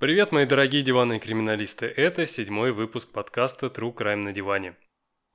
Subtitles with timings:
[0.00, 1.84] Привет, мои дорогие диванные криминалисты.
[1.84, 4.74] Это седьмой выпуск подкаста True Crime на диване.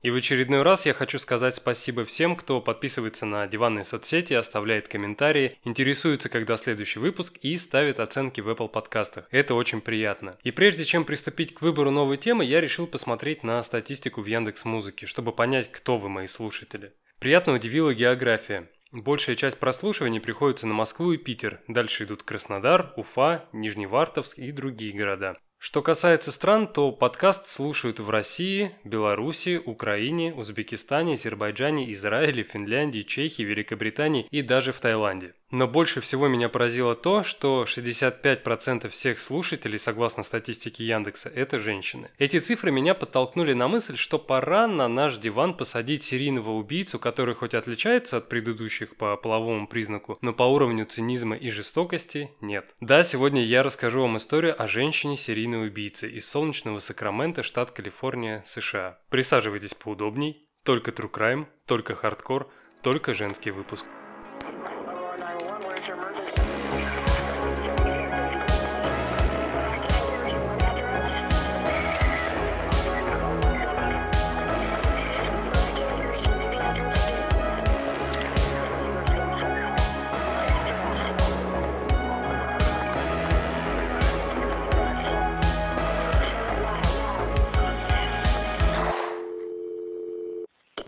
[0.02, 4.88] И в очередной раз я хочу сказать спасибо всем, кто подписывается на диванные соцсети, оставляет
[4.88, 9.28] комментарии, интересуется, когда следующий выпуск и ставит оценки в Apple подкастах.
[9.30, 10.36] Это очень приятно.
[10.42, 14.64] И прежде чем приступить к выбору новой темы, я решил посмотреть на статистику в Яндекс
[14.64, 16.92] Музыке, чтобы понять, кто вы, мои слушатели.
[17.20, 18.68] Приятно удивила география.
[18.96, 24.96] Большая часть прослушиваний приходится на Москву и Питер, дальше идут Краснодар, Уфа, Нижневартовск и другие
[24.96, 25.36] города.
[25.58, 33.42] Что касается стран, то подкаст слушают в России, Беларуси, Украине, Узбекистане, Азербайджане, Израиле, Финляндии, Чехии,
[33.42, 35.34] Великобритании и даже в Таиланде.
[35.50, 42.10] Но больше всего меня поразило то, что 65% всех слушателей, согласно статистике Яндекса, это женщины.
[42.18, 47.34] Эти цифры меня подтолкнули на мысль, что пора на наш диван посадить серийного убийцу, который
[47.34, 52.74] хоть отличается от предыдущих по половому признаку, но по уровню цинизма и жестокости нет.
[52.80, 58.42] Да, сегодня я расскажу вам историю о женщине серийной убийце из солнечного Сакрамента, штат Калифорния,
[58.46, 58.98] США.
[59.10, 60.48] Присаживайтесь поудобней.
[60.64, 62.50] Только true crime, только хардкор,
[62.82, 63.86] только женский выпуск.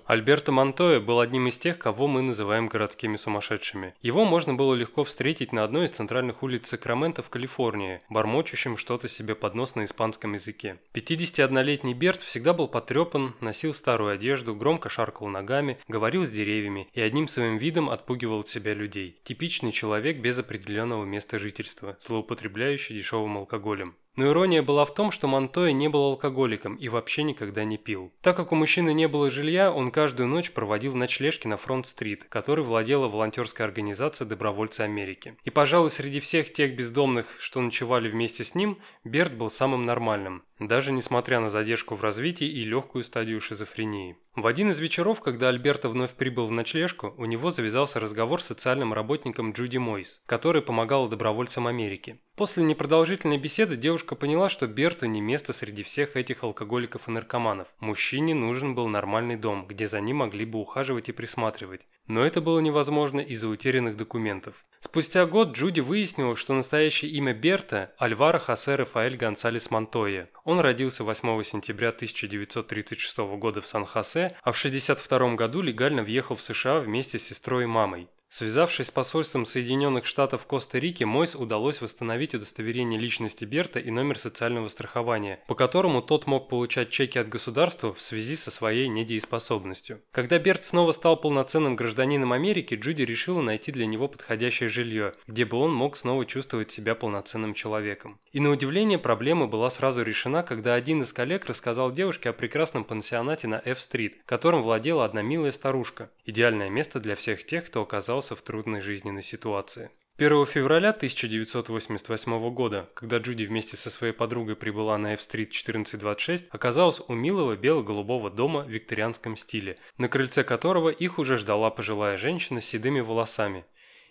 [0.09, 3.95] Альберто Монтоя был одним из тех, кого мы называем городскими сумасшедшими.
[4.01, 9.07] Его можно было легко встретить на одной из центральных улиц Сакрамента в Калифорнии, бормочущим что-то
[9.07, 10.79] себе под нос на испанском языке.
[10.95, 17.03] 51-летний Берт всегда был потрепан, носил старую одежду, громко шаркал ногами, говорил с деревьями и
[17.03, 19.21] одним своим видом отпугивал от себя людей.
[19.25, 23.95] Типичный человек без определенного места жительства, злоупотребляющий дешевым алкоголем.
[24.19, 28.13] Но ирония была в том, что Монтоя не был алкоголиком и вообще никогда не пил.
[28.21, 32.67] Так как у мужчины не было жилья, он каждую ночь проводил ночлежки на Фронт-стрит, которой
[32.67, 35.37] владела волонтерская организация «Добровольцы Америки».
[35.45, 40.43] И, пожалуй, среди всех тех бездомных, что ночевали вместе с ним, Берт был самым нормальным
[40.59, 44.17] даже несмотря на задержку в развитии и легкую стадию шизофрении.
[44.35, 48.47] В один из вечеров, когда Альберто вновь прибыл в ночлежку, у него завязался разговор с
[48.47, 52.21] социальным работником Джуди Мойс, который помогал добровольцам Америки.
[52.37, 57.67] После непродолжительной беседы девушка поняла, что Берту не место среди всех этих алкоголиков и наркоманов.
[57.81, 61.89] Мужчине нужен был нормальный дом, где за ним могли бы ухаживать и присматривать.
[62.09, 64.65] Но это было невозможно из-за утерянных документов.
[64.81, 70.29] Спустя год Джуди выяснила, что настоящее имя Берта– Альваро Хосе Рафаэль Гонсалес Монтойя.
[70.45, 76.43] Он родился 8 сентября 1936 года в Сан-Хосе, а в 1962 году легально въехал в
[76.43, 78.09] США вместе с сестрой и мамой.
[78.31, 84.19] Связавшись с посольством Соединенных Штатов в Коста-Рике, Мойс удалось восстановить удостоверение личности Берта и номер
[84.19, 90.03] социального страхования, по которому тот мог получать чеки от государства в связи со своей недееспособностью.
[90.13, 95.47] Когда Берт снова стал полноценным гражданином Америки, Джуди решила найти для него подходящее жилье, где
[95.47, 98.21] бы он мог снова чувствовать себя полноценным человеком.
[98.33, 102.85] И на удивление проблема была сразу решена, когда один из коллег рассказал девушке о прекрасном
[102.85, 106.11] пансионате на F-стрит, которым владела одна милая старушка.
[106.27, 109.91] Идеальное место для всех тех, кто оказался оказался в трудной жизненной ситуации.
[110.19, 117.01] 1 февраля 1988 года, когда Джуди вместе со своей подругой прибыла на F-стрит 1426, оказалась
[117.07, 122.61] у милого бело-голубого дома в викторианском стиле, на крыльце которого их уже ждала пожилая женщина
[122.61, 123.65] с седыми волосами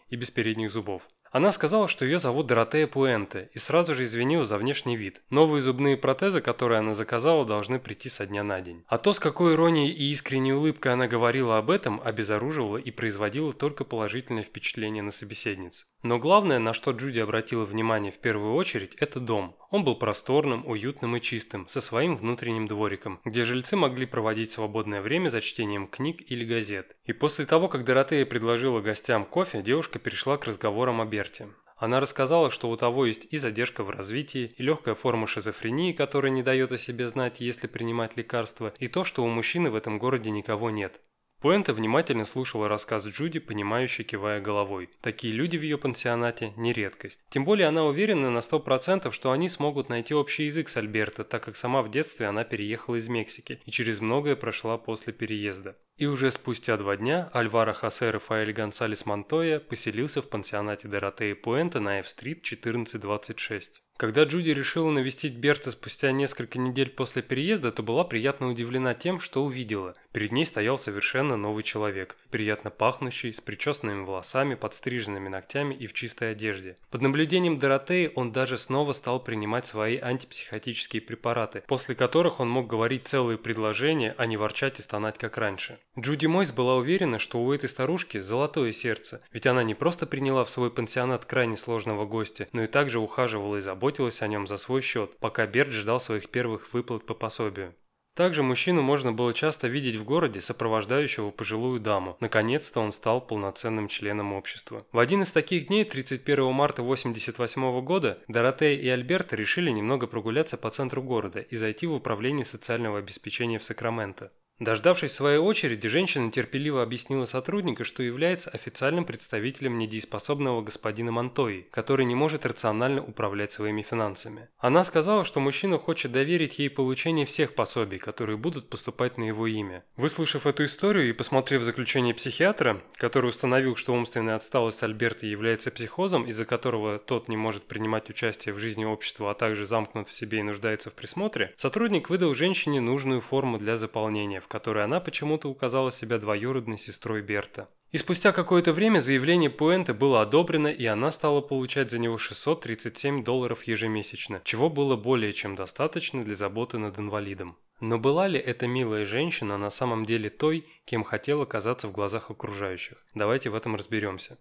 [0.09, 1.09] и без передних зубов.
[1.31, 5.21] Она сказала, что ее зовут Доротея Пуэнте, и сразу же извинилась за внешний вид.
[5.29, 8.83] Новые зубные протезы, которые она заказала, должны прийти со дня на день.
[8.87, 13.53] А то, с какой иронией и искренней улыбкой она говорила об этом, обезоруживало и производило
[13.53, 15.87] только положительное впечатление на собеседниц.
[16.03, 19.57] Но главное, на что Джуди обратила внимание в первую очередь, это дом.
[19.71, 25.01] Он был просторным, уютным и чистым, со своим внутренним двориком, где жильцы могли проводить свободное
[25.01, 26.95] время за чтением книг или газет.
[27.05, 31.47] И после того, как Доротея предложила гостям кофе, девушка перешла к разговорам о Берте.
[31.77, 36.31] Она рассказала, что у того есть и задержка в развитии, и легкая форма шизофрении, которая
[36.31, 39.99] не дает о себе знать, если принимать лекарства, и то, что у мужчины в этом
[39.99, 40.99] городе никого нет.
[41.39, 44.89] Пуэнта внимательно слушала рассказ Джуди, понимающе кивая головой.
[45.01, 47.21] Такие люди в ее пансионате– не редкость.
[47.29, 51.43] Тем более она уверена на 100%, что они смогут найти общий язык с Альберто, так
[51.43, 55.77] как сама в детстве она переехала из Мексики и через многое прошла после переезда.
[55.97, 61.79] И уже спустя два дня Альваро Хосе Рафаэль Гонсалес Монтоя поселился в пансионате Доротеи Пуэнта
[61.79, 63.81] на F-стрит 1426.
[63.97, 69.19] Когда Джуди решила навестить Берта спустя несколько недель после переезда, то была приятно удивлена тем,
[69.19, 69.95] что увидела.
[70.11, 75.93] Перед ней стоял совершенно новый человек, приятно пахнущий, с причесанными волосами, подстриженными ногтями и в
[75.93, 76.77] чистой одежде.
[76.91, 82.67] Под наблюдением Доротеи он даже снова стал принимать свои антипсихотические препараты, после которых он мог
[82.67, 85.79] говорить целые предложения, а не ворчать и стонать как раньше.
[85.97, 90.45] Джуди Мойс была уверена, что у этой старушки золотое сердце, ведь она не просто приняла
[90.45, 94.47] в свой пансионат крайне сложного гостя, но и также ухаживала и заботилась заботилась о нем
[94.47, 97.73] за свой счет, пока Берт ждал своих первых выплат по пособию.
[98.15, 102.17] Также мужчину можно было часто видеть в городе, сопровождающего пожилую даму.
[102.19, 104.85] Наконец-то он стал полноценным членом общества.
[104.91, 110.57] В один из таких дней, 31 марта 1988 года, Доротея и Альберт решили немного прогуляться
[110.57, 114.31] по центру города и зайти в управление социального обеспечения в Сакраменто.
[114.59, 122.07] Дождавшись своей очереди, женщина терпеливо объяснила сотруднику, что является официальным представителем недееспособного господина Монтои, который
[122.07, 124.49] не может рационально управлять своими финансами.
[124.57, 129.45] Она сказала, что мужчина хочет доверить ей получение всех пособий, которые будут поступать на его
[129.45, 129.85] имя.
[129.95, 136.25] Выслушав эту историю и посмотрев заключение психиатра, который установил, что умственная отсталость Альберта является психозом,
[136.25, 140.39] из-за которого тот не может принимать участие в жизни общества, а также замкнут в себе
[140.39, 145.49] и нуждается в присмотре, сотрудник выдал женщине нужную форму для заполнения, в которой она почему-то
[145.49, 147.67] указала себя двоюродной сестрой Берта.
[147.91, 153.25] И спустя какое-то время заявление Пуэнте было одобрено, и она стала получать за него 637
[153.25, 157.57] долларов ежемесячно, чего было более чем достаточно для заботы над инвалидом.
[157.81, 162.31] Но была ли эта милая женщина на самом деле той, кем хотела казаться в глазах
[162.31, 163.03] окружающих?
[163.13, 164.37] Давайте в этом разберемся.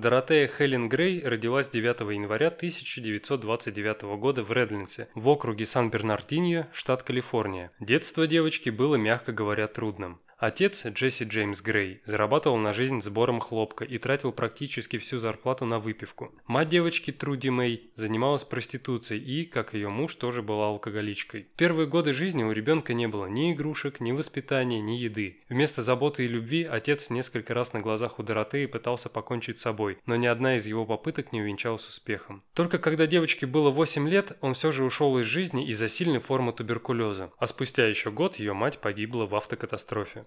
[0.00, 7.72] Доротея Хелен Грей родилась 9 января 1929 года в Редлинсе, в округе Сан-Бернардиньо, штат Калифорния.
[7.80, 10.20] Детство девочки было, мягко говоря, трудным.
[10.38, 15.80] Отец, Джесси Джеймс Грей, зарабатывал на жизнь сбором хлопка и тратил практически всю зарплату на
[15.80, 16.32] выпивку.
[16.46, 21.48] Мать девочки, Труди Мэй, занималась проституцией и, как ее муж, тоже была алкоголичкой.
[21.54, 25.40] В первые годы жизни у ребенка не было ни игрушек, ни воспитания, ни еды.
[25.48, 29.98] Вместо заботы и любви отец несколько раз на глазах у Доротеи пытался покончить с собой,
[30.06, 32.44] но ни одна из его попыток не увенчалась успехом.
[32.54, 36.52] Только когда девочке было 8 лет, он все же ушел из жизни из-за сильной формы
[36.52, 40.26] туберкулеза, а спустя еще год ее мать погибла в автокатастрофе.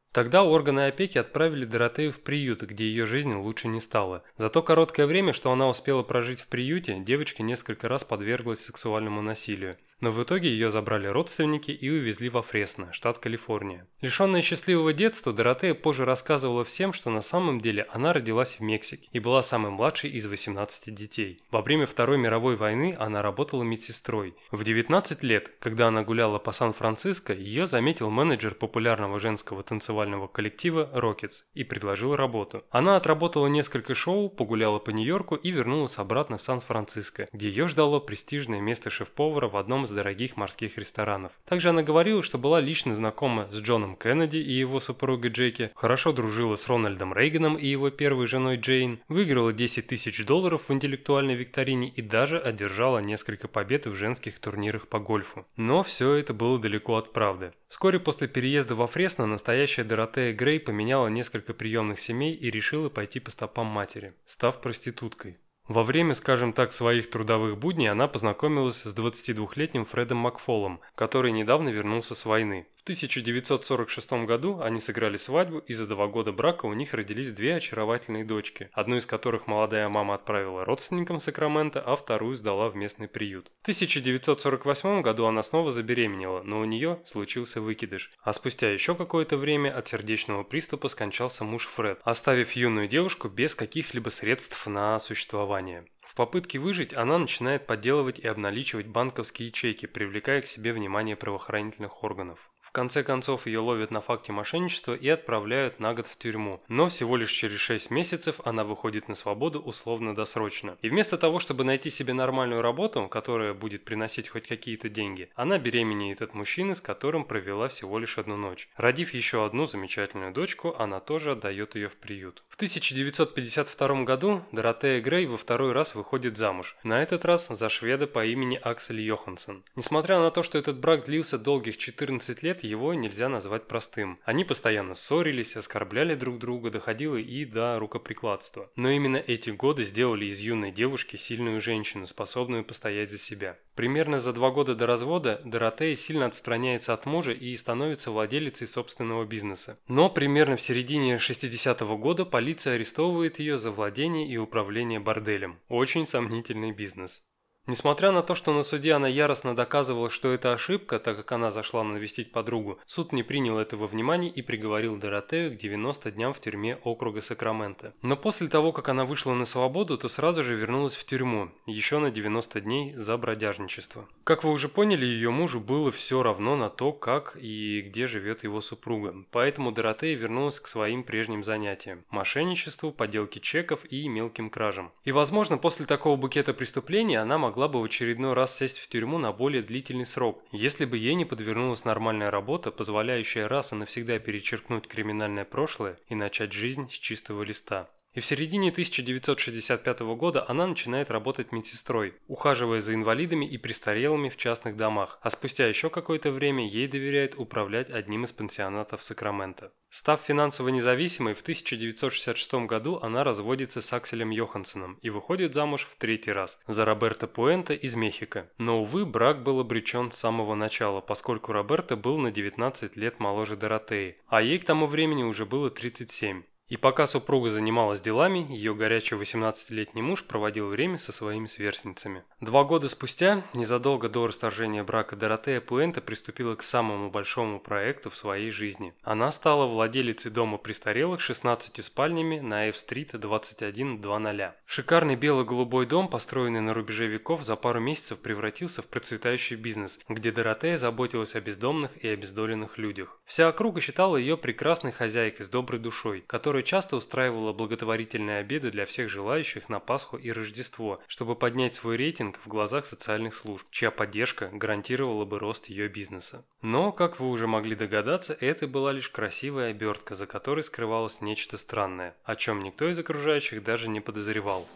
[0.11, 4.23] Тогда органы опеки отправили Доротею в приют, где ее жизнь лучше не стала.
[4.35, 9.21] За то короткое время, что она успела прожить в приюте, девочка несколько раз подверглась сексуальному
[9.21, 13.87] насилию но в итоге ее забрали родственники и увезли во Фресно, штат Калифорния.
[14.01, 19.07] Лишенная счастливого детства, Доротея позже рассказывала всем, что на самом деле она родилась в Мексике
[19.11, 21.39] и была самой младшей из 18 детей.
[21.51, 24.35] Во время Второй мировой войны она работала медсестрой.
[24.49, 29.61] В 19 лет, когда она гуляла по Сан-Франциско, ее заметил менеджер популярного женского
[30.01, 32.63] танцевального коллектива Rockets и предложил работу.
[32.71, 37.99] Она отработала несколько шоу, погуляла по Нью-Йорку и вернулась обратно в Сан-Франциско, где ее ждало
[37.99, 41.31] престижное место шеф-повара в одном из дорогих морских ресторанов.
[41.45, 46.13] Также она говорила, что была лично знакома с Джоном Кеннеди и его супругой Джеки, хорошо
[46.13, 51.35] дружила с Рональдом Рейганом и его первой женой Джейн, выиграла 10 тысяч долларов в интеллектуальной
[51.35, 55.45] викторине и даже одержала несколько побед в женских турнирах по гольфу.
[55.57, 57.53] Но все это было далеко от правды.
[57.71, 63.19] Вскоре после переезда во Фресно настоящая Доротея Грей поменяла несколько приемных семей и решила пойти
[63.19, 65.37] по стопам матери, став проституткой.
[65.67, 71.67] Во время, скажем так, своих трудовых будней она познакомилась с 22-летним Фредом Макфолом, который недавно
[71.67, 72.67] вернулся с войны.
[72.81, 77.57] В 1946 году они сыграли свадьбу, и за два года брака у них родились две
[77.57, 83.07] очаровательные дочки, одну из которых молодая мама отправила родственникам Сакрамента, а вторую сдала в местный
[83.07, 83.51] приют.
[83.59, 89.37] В 1948 году она снова забеременела, но у нее случился выкидыш, а спустя еще какое-то
[89.37, 95.85] время от сердечного приступа скончался муж Фред, оставив юную девушку без каких-либо средств на существование.
[96.01, 102.03] В попытке выжить она начинает подделывать и обналичивать банковские ячейки, привлекая к себе внимание правоохранительных
[102.03, 102.50] органов.
[102.71, 106.61] В конце концов ее ловят на факте мошенничества и отправляют на год в тюрьму.
[106.69, 110.77] Но всего лишь через 6 месяцев она выходит на свободу условно-досрочно.
[110.81, 115.57] И вместо того, чтобы найти себе нормальную работу, которая будет приносить хоть какие-то деньги, она
[115.57, 118.69] беременеет от мужчины, с которым провела всего лишь одну ночь.
[118.77, 122.41] Родив еще одну замечательную дочку, она тоже отдает ее в приют.
[122.47, 126.77] В 1952 году Доротея Грей во второй раз выходит замуж.
[126.83, 129.65] На этот раз за шведа по имени Аксель Йоханссон.
[129.75, 134.19] Несмотря на то, что этот брак длился долгих 14 лет, его нельзя назвать простым.
[134.23, 138.71] Они постоянно ссорились, оскорбляли друг друга, доходило и до рукоприкладства.
[138.75, 143.57] Но именно эти годы сделали из юной девушки сильную женщину, способную постоять за себя.
[143.75, 149.25] Примерно за два года до развода Доротея сильно отстраняется от мужа и становится владелицей собственного
[149.25, 149.79] бизнеса.
[149.87, 155.59] Но примерно в середине 60-го года полиция арестовывает ее за владение и управление борделем.
[155.67, 157.23] Очень сомнительный бизнес.
[157.67, 161.51] Несмотря на то, что на суде она яростно доказывала, что это ошибка, так как она
[161.51, 166.41] зашла навестить подругу, суд не принял этого внимания и приговорил Доротею к 90 дням в
[166.41, 167.93] тюрьме округа Сакраменто.
[168.01, 171.99] Но после того, как она вышла на свободу, то сразу же вернулась в тюрьму, еще
[171.99, 174.07] на 90 дней за бродяжничество.
[174.23, 178.43] Как вы уже поняли, ее мужу было все равно на то, как и где живет
[178.43, 179.15] его супруга.
[179.29, 184.91] Поэтому Доротея вернулась к своим прежним занятиям– мошенничеству, подделке чеков и мелким кражам.
[185.03, 188.87] И возможно, после такого букета преступлений она могла могла бы в очередной раз сесть в
[188.87, 193.75] тюрьму на более длительный срок, если бы ей не подвернулась нормальная работа, позволяющая раз и
[193.75, 197.89] навсегда перечеркнуть криминальное прошлое и начать жизнь с чистого листа.
[198.13, 204.35] И в середине 1965 года она начинает работать медсестрой, ухаживая за инвалидами и престарелыми в
[204.35, 209.71] частных домах, а спустя еще какое-то время ей доверяют управлять одним из пансионатов Сакрамента.
[209.89, 215.97] Став финансово независимой, в 1966 году она разводится с Акселем Йоханссоном и выходит замуж в
[215.97, 218.49] третий раз за Роберто Пуэнто из Мехико.
[218.57, 223.57] Но, увы, брак был обречен с самого начала, поскольку Роберто был на 19 лет моложе
[223.57, 226.43] Доротеи, а ей к тому времени уже было 37.
[226.71, 232.23] И пока супруга занималась делами, ее горячий 18-летний муж проводил время со своими сверстницами.
[232.39, 238.15] Два года спустя, незадолго до расторжения брака, Доротея Пуэнта приступила к самому большому проекту в
[238.15, 238.93] своей жизни.
[239.03, 244.53] Она стала владелицей дома престарелых с 16 спальнями на F-стрит 2100.
[244.65, 250.31] Шикарный бело-голубой дом, построенный на рубеже веков, за пару месяцев превратился в процветающий бизнес, где
[250.31, 253.19] Доротея заботилась о бездомных и обездоленных людях.
[253.25, 258.69] Вся округа считала ее прекрасной хозяйкой с доброй душой, которая которая часто устраивала благотворительные обеды
[258.69, 263.65] для всех желающих на Пасху и Рождество, чтобы поднять свой рейтинг в глазах социальных служб,
[263.71, 266.45] чья поддержка гарантировала бы рост ее бизнеса.
[266.61, 271.57] Но, как вы уже могли догадаться, это была лишь красивая обертка, за которой скрывалось нечто
[271.57, 274.67] странное, о чем никто из окружающих даже не подозревал.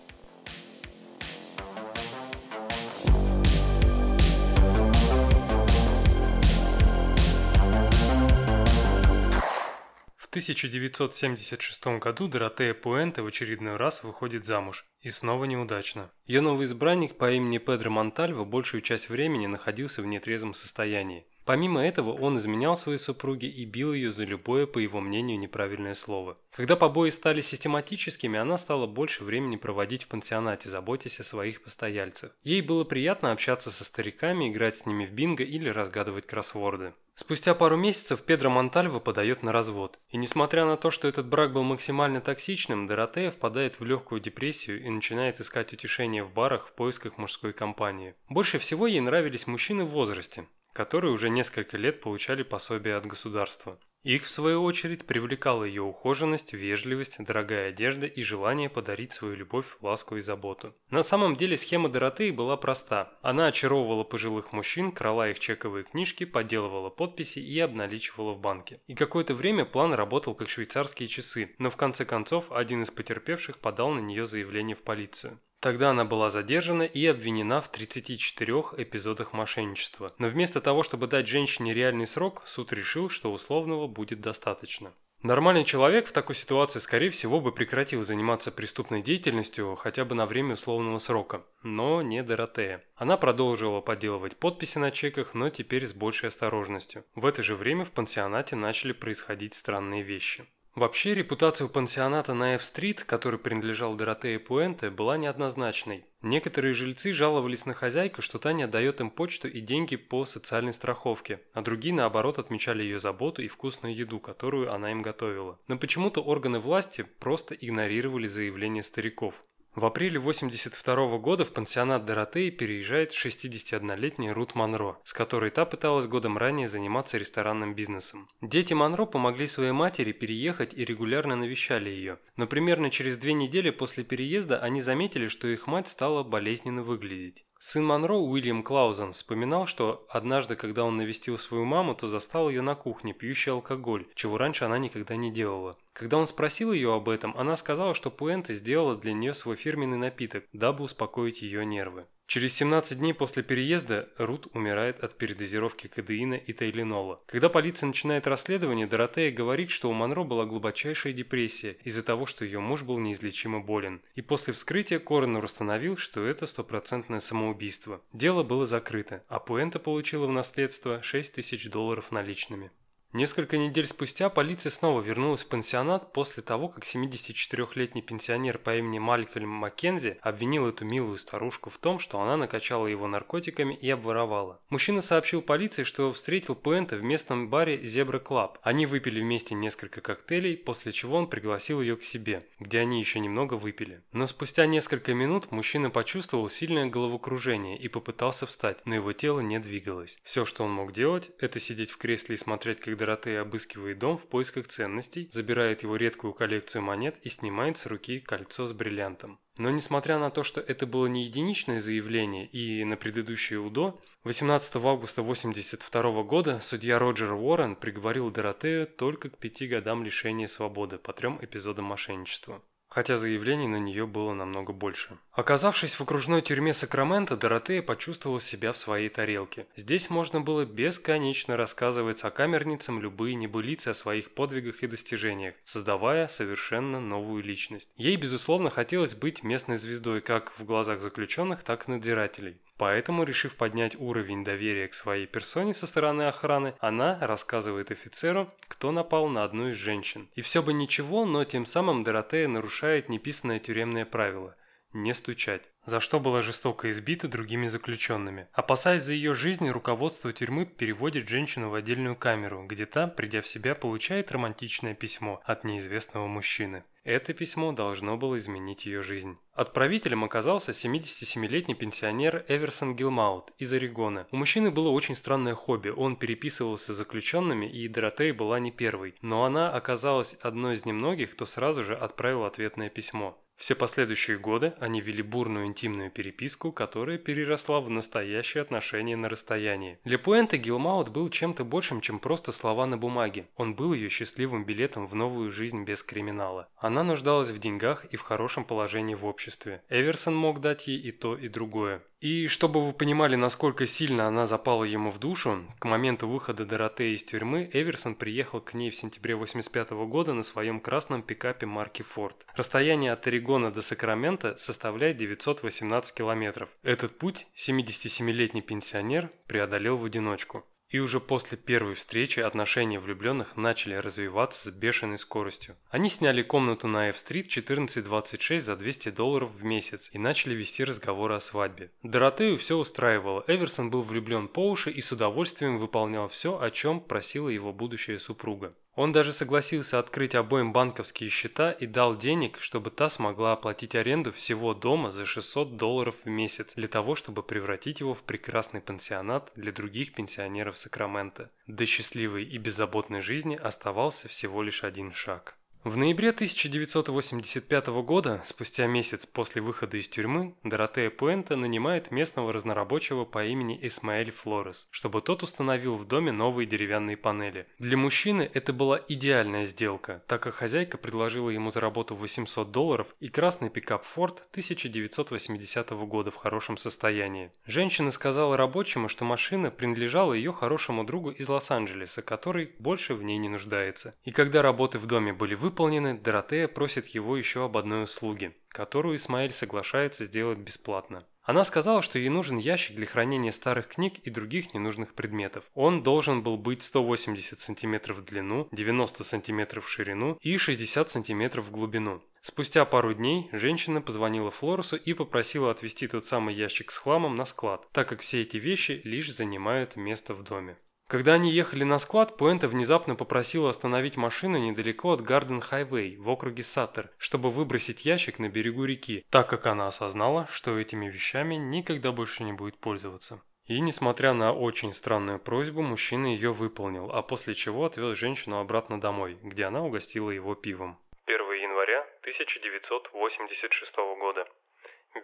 [10.36, 14.86] 1976 году Доротея Пуэнте в очередной раз выходит замуж.
[15.00, 16.12] И снова неудачно.
[16.26, 21.26] Ее новый избранник по имени Педро Монтальво большую часть времени находился в нетрезвом состоянии.
[21.46, 25.94] Помимо этого, он изменял своей супруге и бил ее за любое, по его мнению, неправильное
[25.94, 26.38] слово.
[26.52, 32.32] Когда побои стали систематическими, она стала больше времени проводить в пансионате, заботясь о своих постояльцах.
[32.44, 36.94] Ей было приятно общаться со стариками, играть с ними в бинго или разгадывать кроссворды.
[37.14, 40.00] Спустя пару месяцев Педро Монтальво подает на развод.
[40.10, 44.84] И несмотря на то, что этот брак был максимально токсичным, Доротея впадает в легкую депрессию
[44.84, 48.16] и начинает искать утешение в барах в поисках мужской компании.
[48.30, 50.46] Больше всего ей нравились мужчины в возрасте,
[50.76, 53.80] которые уже несколько лет получали пособие от государства.
[54.04, 59.66] Их, в свою очередь, привлекала ее ухоженность, вежливость, дорогая одежда и желание подарить свою любовь,
[59.82, 60.76] ласку и заботу.
[60.92, 63.18] На самом деле схема Доротеи была проста.
[63.24, 68.80] Она очаровывала пожилых мужчин, крала их чековые книжки, подделывала подписи и обналичивала в банке.
[68.86, 73.58] И какое-то время план работал как швейцарские часы, но в конце концов один из потерпевших
[73.58, 75.40] подал на нее заявление в полицию.
[75.66, 80.14] Тогда она была задержана и обвинена в 34 эпизодах мошенничества.
[80.20, 84.94] Но вместо того, чтобы дать женщине реальный срок, суд решил, что условного будет достаточно.
[85.24, 90.28] Нормальный человек в такой ситуации, скорее всего, бы прекратил заниматься преступной деятельностью хотя бы на
[90.28, 91.42] время условного срока.
[91.64, 92.84] Но не Доротея.
[92.96, 97.06] Она продолжила подделывать подписи на чеках, но теперь с большей осторожностью.
[97.16, 100.46] В это же время в пансионате начали происходить странные вещи.
[100.76, 106.04] Вообще, репутация у пансионата на F-стрит, который принадлежал Доротее Пуэнте, была неоднозначной.
[106.22, 110.74] Некоторые жильцы жаловались на хозяйку, что та не отдает им почту и деньги по социальной
[110.74, 115.58] страховке, а другие, наоборот, отмечали ее заботу и вкусную еду, которую она им готовила.
[115.70, 119.46] Но почему-то органы власти просто игнорировали заявления стариков.
[119.76, 126.08] В апреле 1982 года в пансионат Доротеи переезжает 61-летняя Рут Монро, с которой та пыталась
[126.08, 128.30] годом ранее заниматься ресторанным бизнесом.
[128.42, 133.70] Дети Монро помогли своей матери переехать и регулярно навещали ее, но примерно через две недели
[133.70, 137.44] после переезда они заметили, что их мать стала болезненно выглядеть.
[137.68, 142.62] Сын Монро, Уильям Клаузен, вспоминал, что однажды, когда он навестил свою маму, то застал ее
[142.62, 145.76] на кухне, пьющей алкоголь, чего раньше она никогда не делала.
[145.92, 149.98] Когда он спросил ее об этом, она сказала, что Пуэнте сделала для нее свой фирменный
[149.98, 152.06] напиток, дабы успокоить ее нервы.
[152.28, 157.22] Через 17 дней после переезда Рут умирает от передозировки кадеина и тайленола.
[157.28, 162.44] Когда полиция начинает расследование, Доротея говорит, что у Монро была глубочайшая депрессия из-за того, что
[162.44, 164.02] ее муж был неизлечимо болен.
[164.16, 168.02] И после вскрытия коронер установил, что это стопроцентное самоубийство.
[168.12, 172.72] Дело было закрыто, а Пуэнта получила в наследство 6 тысяч долларов наличными.
[173.16, 179.00] Несколько недель спустя полиция снова вернулась в пансионат после того, как 74-летний пенсионер по имени
[179.00, 184.60] Малькольм Маккензи обвинил эту милую старушку в том, что она накачала его наркотиками и обворовала.
[184.68, 188.58] Мужчина сообщил полиции, что встретил Пуэнта в местном баре Zebra Club.
[188.64, 193.22] Они выпили вместе несколько коктейлей, после чего он пригласил ее к себе, где они еще
[193.22, 194.04] немного выпили.
[194.12, 199.58] Но спустя несколько минут мужчина почувствовал сильное головокружение и попытался встать, но его тело не
[199.60, 200.20] двигалось.
[200.26, 204.18] Все, что он мог делать, это сидеть в кресле и смотреть, как Доротея обыскивает дом
[204.18, 209.40] в поисках ценностей, забирает его редкую коллекцию монет и снимает с руки кольцо с бриллиантом.
[209.60, 214.78] Но несмотря на то, что это было не единичное заявление и на предыдущее УДО, 18
[214.78, 221.14] августа 1982 года судья Роджер Уоррен приговорил Доротею только к пяти годам лишения свободы по
[221.14, 222.64] трем эпизодам мошенничества
[222.96, 225.18] хотя заявлений на нее было намного больше.
[225.36, 229.68] Оказавшись в окружной тюрьме Сакрамента, Доротея почувствовала себя в своей тарелке.
[229.76, 237.02] Здесь можно было бесконечно рассказывать сокамерницам любые небылицы о своих подвигах и достижениях, создавая совершенно
[237.02, 237.90] новую личность.
[237.98, 242.62] Ей, безусловно, хотелось быть местной звездой как в глазах заключенных, так и надзирателей.
[242.78, 248.94] Поэтому, решив поднять уровень доверия к своей персоне со стороны охраны, она рассказывает офицеру, кто
[248.94, 250.30] напал на одну из женщин.
[250.36, 254.56] И все бы ничего, но тем самым Доротея нарушает неписанное тюремное правило–
[254.96, 258.48] не стучать, за что была жестоко избита другими заключенными.
[258.54, 263.48] Опасаясь за ее жизнь, руководство тюрьмы переводит женщину в отдельную камеру, где та, придя в
[263.48, 266.84] себя, получает романтичное письмо от неизвестного мужчины.
[267.06, 269.38] Это письмо должно было изменить ее жизнь.
[269.54, 274.28] Отправителем оказался 77-летний пенсионер Эверсон Гилмаут из Орегона.
[274.32, 275.90] У мужчины было очень странное хобби.
[275.90, 279.14] Он переписывался с заключенными, и Доротея была не первой.
[279.22, 283.40] Но она оказалась одной из немногих, кто сразу же отправил ответное письмо.
[283.58, 289.98] Все последующие годы они вели бурную интимную переписку, которая переросла в настоящие отношения на расстоянии.
[290.04, 293.48] Для Пуэнте Гилмаут был чем-то большим, чем просто слова на бумаге.
[293.56, 296.70] Он был ее счастливым билетом в новую жизнь без криминала.
[296.78, 299.82] Она нуждалась в деньгах и в хорошем положении в обществе.
[299.90, 302.02] Эверсон мог дать ей и то, и другое.
[302.22, 307.14] И чтобы вы понимали, насколько сильно она запала ему в душу, к моменту выхода Доротеи
[307.14, 312.04] из тюрьмы Эверсон приехал к ней в сентябре 85 года на своем красном пикапе марки
[312.04, 312.36] Ford.
[312.56, 316.70] Расстояние от Орегона до Сакрамента составляет 918 километров.
[316.84, 320.66] Этот путь 77-летний пенсионер преодолел в одиночку.
[320.96, 325.76] И уже после первой встречи отношения влюбленных начали развиваться с бешеной скоростью.
[325.90, 331.36] Они сняли комнату на F-стрит 1426 за 200 долларов в месяц и начали вести разговоры
[331.36, 331.92] о свадьбе.
[332.02, 337.02] Доротею все устраивало, Эверсон был влюблен по уши и с удовольствием выполнял все, о чем
[337.02, 338.74] просила его будущая супруга.
[338.96, 344.32] Он даже согласился открыть обоим банковские счета и дал денег, чтобы та смогла оплатить аренду
[344.32, 349.52] всего дома за 600 долларов в месяц для того, чтобы превратить его в прекрасный пансионат
[349.56, 351.52] для других пенсионеров Сакрамента.
[351.68, 355.58] До счастливой и беззаботной жизни оставался всего лишь один шаг.
[355.86, 363.24] В ноябре 1985 года, спустя месяц после выхода из тюрьмы, Доротея Пуэнта нанимает местного разнорабочего
[363.24, 367.68] по имени Исмаэль Флорес, чтобы тот установил в доме новые деревянные панели.
[367.78, 373.16] Для мужчины это была идеальная сделка, так как хозяйка предложила ему за работу 800 долларов
[373.20, 377.52] и красный пикап Ford 1980 года в хорошем состоянии.
[377.68, 383.38] Женщина сказала рабочему, что машина принадлежала ее хорошему другу из Лос-Анджелеса, который больше в ней
[383.38, 384.16] не нуждается.
[384.24, 388.56] И когда работы в доме были выполнены, выполнены, Доротея просит его еще об одной услуге,
[388.70, 391.26] которую Исмаэль соглашается сделать бесплатно.
[391.44, 395.66] Она сказала, что ей нужен ящик для хранения старых книг и других ненужных предметов.
[395.74, 401.62] Он должен был быть 180 см в длину, 90 см в ширину и 60 см
[401.62, 402.24] в глубину.
[402.42, 407.44] Спустя пару дней женщина позвонила Флорусу и попросила отвезти тот самый ящик с хламом на
[407.46, 410.78] склад, так как все эти вещи лишь занимают место в доме.
[411.08, 416.28] Когда они ехали на склад, Пуэнта внезапно попросила остановить машину недалеко от Гарден Хайвей в
[416.28, 421.56] округе Саттер, чтобы выбросить ящик на берегу реки, так как она осознала, что этими вещами
[421.56, 423.44] никогда больше не будет пользоваться.
[423.68, 429.00] И, несмотря на очень странную просьбу, мужчина ее выполнил, а после чего отвез женщину обратно
[429.00, 431.00] домой, где она угостила его пивом.
[431.26, 434.48] 1 января 1986 года.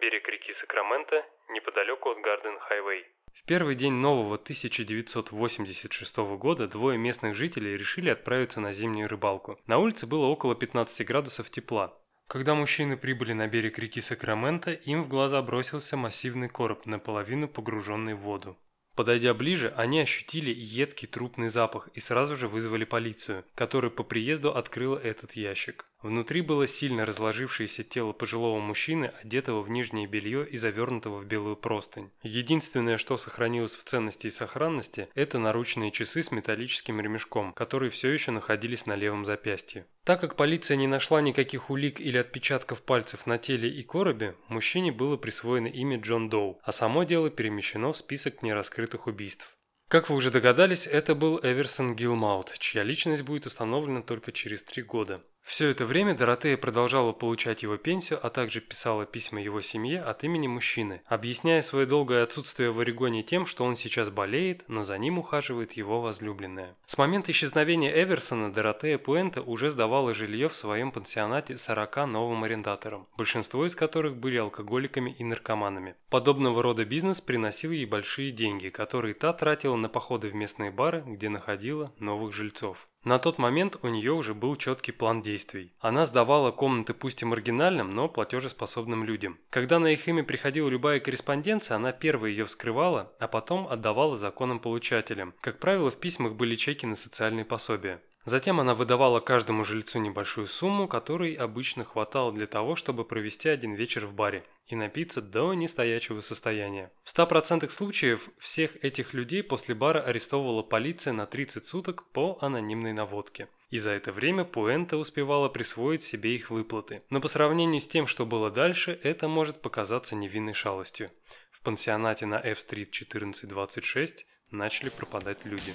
[0.00, 3.04] Берег реки Сакраменто, неподалеку от Гарден Хайвей.
[3.32, 9.58] В первый день нового 1986 года двое местных жителей решили отправиться на зимнюю рыбалку.
[9.66, 11.98] На улице было около 15 градусов тепла.
[12.28, 18.14] Когда мужчины прибыли на берег реки Сакраменто, им в глаза бросился массивный короб, наполовину погруженный
[18.14, 18.56] в воду.
[18.94, 24.50] Подойдя ближе, они ощутили едкий трупный запах и сразу же вызвали полицию, которая по приезду
[24.54, 25.86] открыла этот ящик.
[26.02, 31.56] Внутри было сильно разложившееся тело пожилого мужчины, одетого в нижнее белье и завернутого в белую
[31.56, 32.10] простынь.
[32.22, 38.10] Единственное, что сохранилось в ценности и сохранности, это наручные часы с металлическим ремешком, которые все
[38.10, 39.86] еще находились на левом запястье.
[40.04, 44.90] Так как полиция не нашла никаких улик или отпечатков пальцев на теле и коробе, мужчине
[44.90, 49.56] было присвоено имя Джон Доу, а само дело перемещено в список нераскрытых убийств.
[49.88, 54.82] Как вы уже догадались, это был Эверсон Гилмаут, чья личность будет установлена только через три
[54.82, 55.22] года.
[55.52, 60.24] Все это время Доротея продолжала получать его пенсию, а также писала письма его семье от
[60.24, 64.96] имени мужчины, объясняя свое долгое отсутствие в Орегоне тем, что он сейчас болеет, но за
[64.96, 66.74] ним ухаживает его возлюбленная.
[66.86, 73.06] С момента исчезновения Эверсона Доротея Пуэнта уже сдавала жилье в своем пансионате 40 новым арендаторам,
[73.18, 75.96] большинство из которых были алкоголиками и наркоманами.
[76.08, 81.02] Подобного рода бизнес приносил ей большие деньги, которые та тратила на походы в местные бары,
[81.06, 82.88] где находила новых жильцов.
[83.04, 85.72] На тот момент у нее уже был четкий план действий.
[85.80, 89.38] Она сдавала комнаты пусть и маргинальным, но платежеспособным людям.
[89.50, 94.60] Когда на их имя приходила любая корреспонденция, она первой ее вскрывала, а потом отдавала законным
[94.60, 95.34] получателям.
[95.40, 98.00] Как правило, в письмах были чеки на социальные пособия.
[98.24, 103.74] Затем она выдавала каждому жильцу небольшую сумму, которой обычно хватало для того, чтобы провести один
[103.74, 106.92] вечер в баре и напиться до нестоячего состояния.
[107.02, 112.92] В 100% случаев всех этих людей после бара арестовывала полиция на 30 суток по анонимной
[112.92, 113.48] наводке.
[113.70, 117.02] И за это время Пуэнта успевала присвоить себе их выплаты.
[117.10, 121.10] Но по сравнению с тем, что было дальше, это может показаться невинной шалостью.
[121.50, 125.74] В пансионате на F-стрит 1426 начали пропадать люди.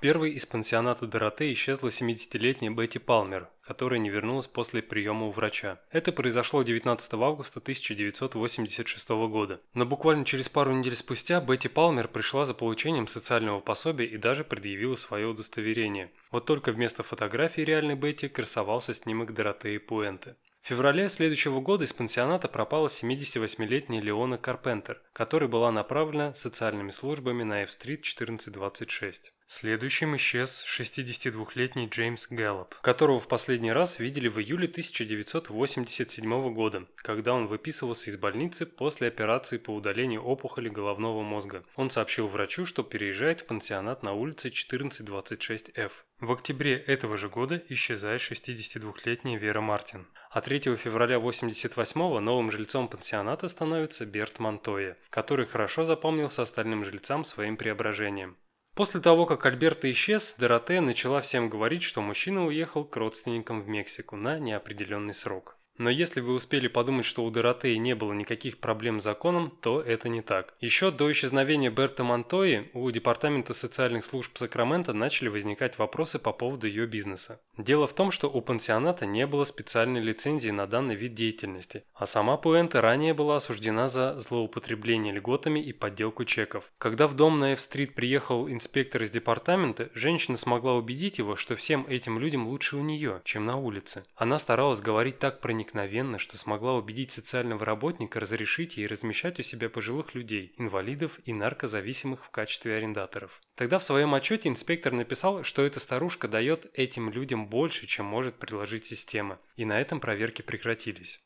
[0.00, 5.80] Первой из пансионата Дороте исчезла 70-летняя Бетти Палмер, которая не вернулась после приема у врача.
[5.90, 9.60] Это произошло 19 августа 1986 года.
[9.74, 14.44] Но буквально через пару недель спустя Бетти Палмер пришла за получением социального пособия и даже
[14.44, 16.12] предъявила свое удостоверение.
[16.30, 20.36] Вот только вместо фотографии реальной Бетти красовался снимок Доротеи Пуэнте.
[20.62, 27.42] В феврале следующего года из пансионата пропала 78-летняя Леона Карпентер, которая была направлена социальными службами
[27.42, 29.32] на F-стрит 1426.
[29.50, 37.32] Следующим исчез 62-летний Джеймс Гэллоп, которого в последний раз видели в июле 1987 года, когда
[37.32, 41.64] он выписывался из больницы после операции по удалению опухоли головного мозга.
[41.76, 45.92] Он сообщил врачу, что переезжает в пансионат на улице 1426F.
[46.20, 50.08] В октябре этого же года исчезает 62-летняя Вера Мартин.
[50.30, 57.24] А 3 февраля 1988 новым жильцом пансионата становится Берт Монтоя, который хорошо запомнился остальным жильцам
[57.24, 58.36] своим преображением.
[58.78, 63.66] После того, как Альберто исчез, Доротея начала всем говорить, что мужчина уехал к родственникам в
[63.66, 65.57] Мексику на неопределенный срок.
[65.78, 69.80] Но если вы успели подумать, что у Доротеи не было никаких проблем с законом, то
[69.80, 70.54] это не так.
[70.60, 76.66] Еще до исчезновения Берта Монтои у Департамента социальных служб Сакрамента начали возникать вопросы по поводу
[76.66, 77.40] ее бизнеса.
[77.56, 82.06] Дело в том, что у пансионата не было специальной лицензии на данный вид деятельности, а
[82.06, 86.72] сама Пуэнта ранее была осуждена за злоупотребление льготами и подделку чеков.
[86.78, 91.86] Когда в дом на F-стрит приехал инспектор из департамента, женщина смогла убедить его, что всем
[91.88, 94.04] этим людям лучше у нее, чем на улице.
[94.16, 99.42] Она старалась говорить так проникновенно, проникновенно, что смогла убедить социального работника разрешить ей размещать у
[99.42, 103.40] себя пожилых людей, инвалидов и наркозависимых в качестве арендаторов.
[103.54, 108.36] Тогда в своем отчете инспектор написал, что эта старушка дает этим людям больше, чем может
[108.36, 111.20] предложить система, и на этом проверки прекратились.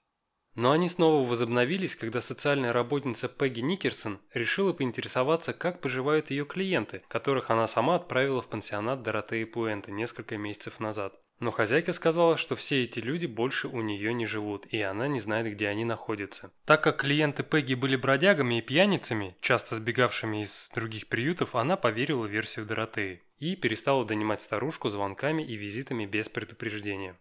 [0.55, 7.03] Но они снова возобновились, когда социальная работница Пегги Никерсон решила поинтересоваться, как поживают ее клиенты,
[7.09, 11.19] которых она сама отправила в пансионат Доротеи Пуэнте несколько месяцев назад.
[11.43, 15.19] Но хозяйка сказала, что все эти люди больше у нее не живут, и она не
[15.19, 16.53] знает, где они находятся.
[16.65, 22.29] Так как клиенты Пегги были бродягами и пьяницами, часто сбегавшими из других приютов, она поверила
[22.29, 27.17] в версию Доротеи и перестала донимать старушку звонками и визитами без предупреждения.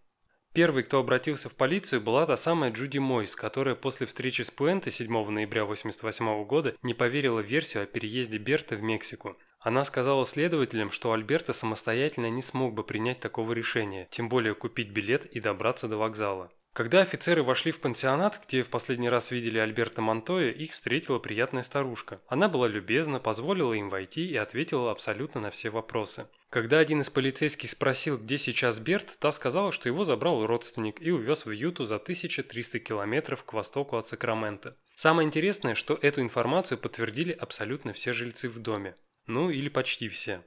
[0.53, 4.91] Первой, кто обратился в полицию, была та самая Джуди Мойс, которая после встречи с Пуэнте
[4.91, 9.35] 7 ноября 1988 года не поверила в версию о переезде Берта в Мексику.
[9.61, 14.89] Она сказала следователям, что Альберто самостоятельно не смог бы принять такого решения, тем более купить
[14.89, 16.51] билет и добраться до вокзала.
[16.73, 21.63] Когда офицеры вошли в пансионат, где в последний раз видели Альберта Монтоя, их встретила приятная
[21.63, 22.21] старушка.
[22.27, 26.27] Она была любезна, позволила им войти и ответила абсолютно на все вопросы.
[26.49, 31.11] Когда один из полицейских спросил, где сейчас Берт, та сказала, что его забрал родственник и
[31.11, 34.77] увез в Юту за 1300 километров к востоку от Сакрамента.
[34.95, 38.95] Самое интересное, что эту информацию подтвердили абсолютно все жильцы в доме.
[39.27, 40.43] Ну или почти все.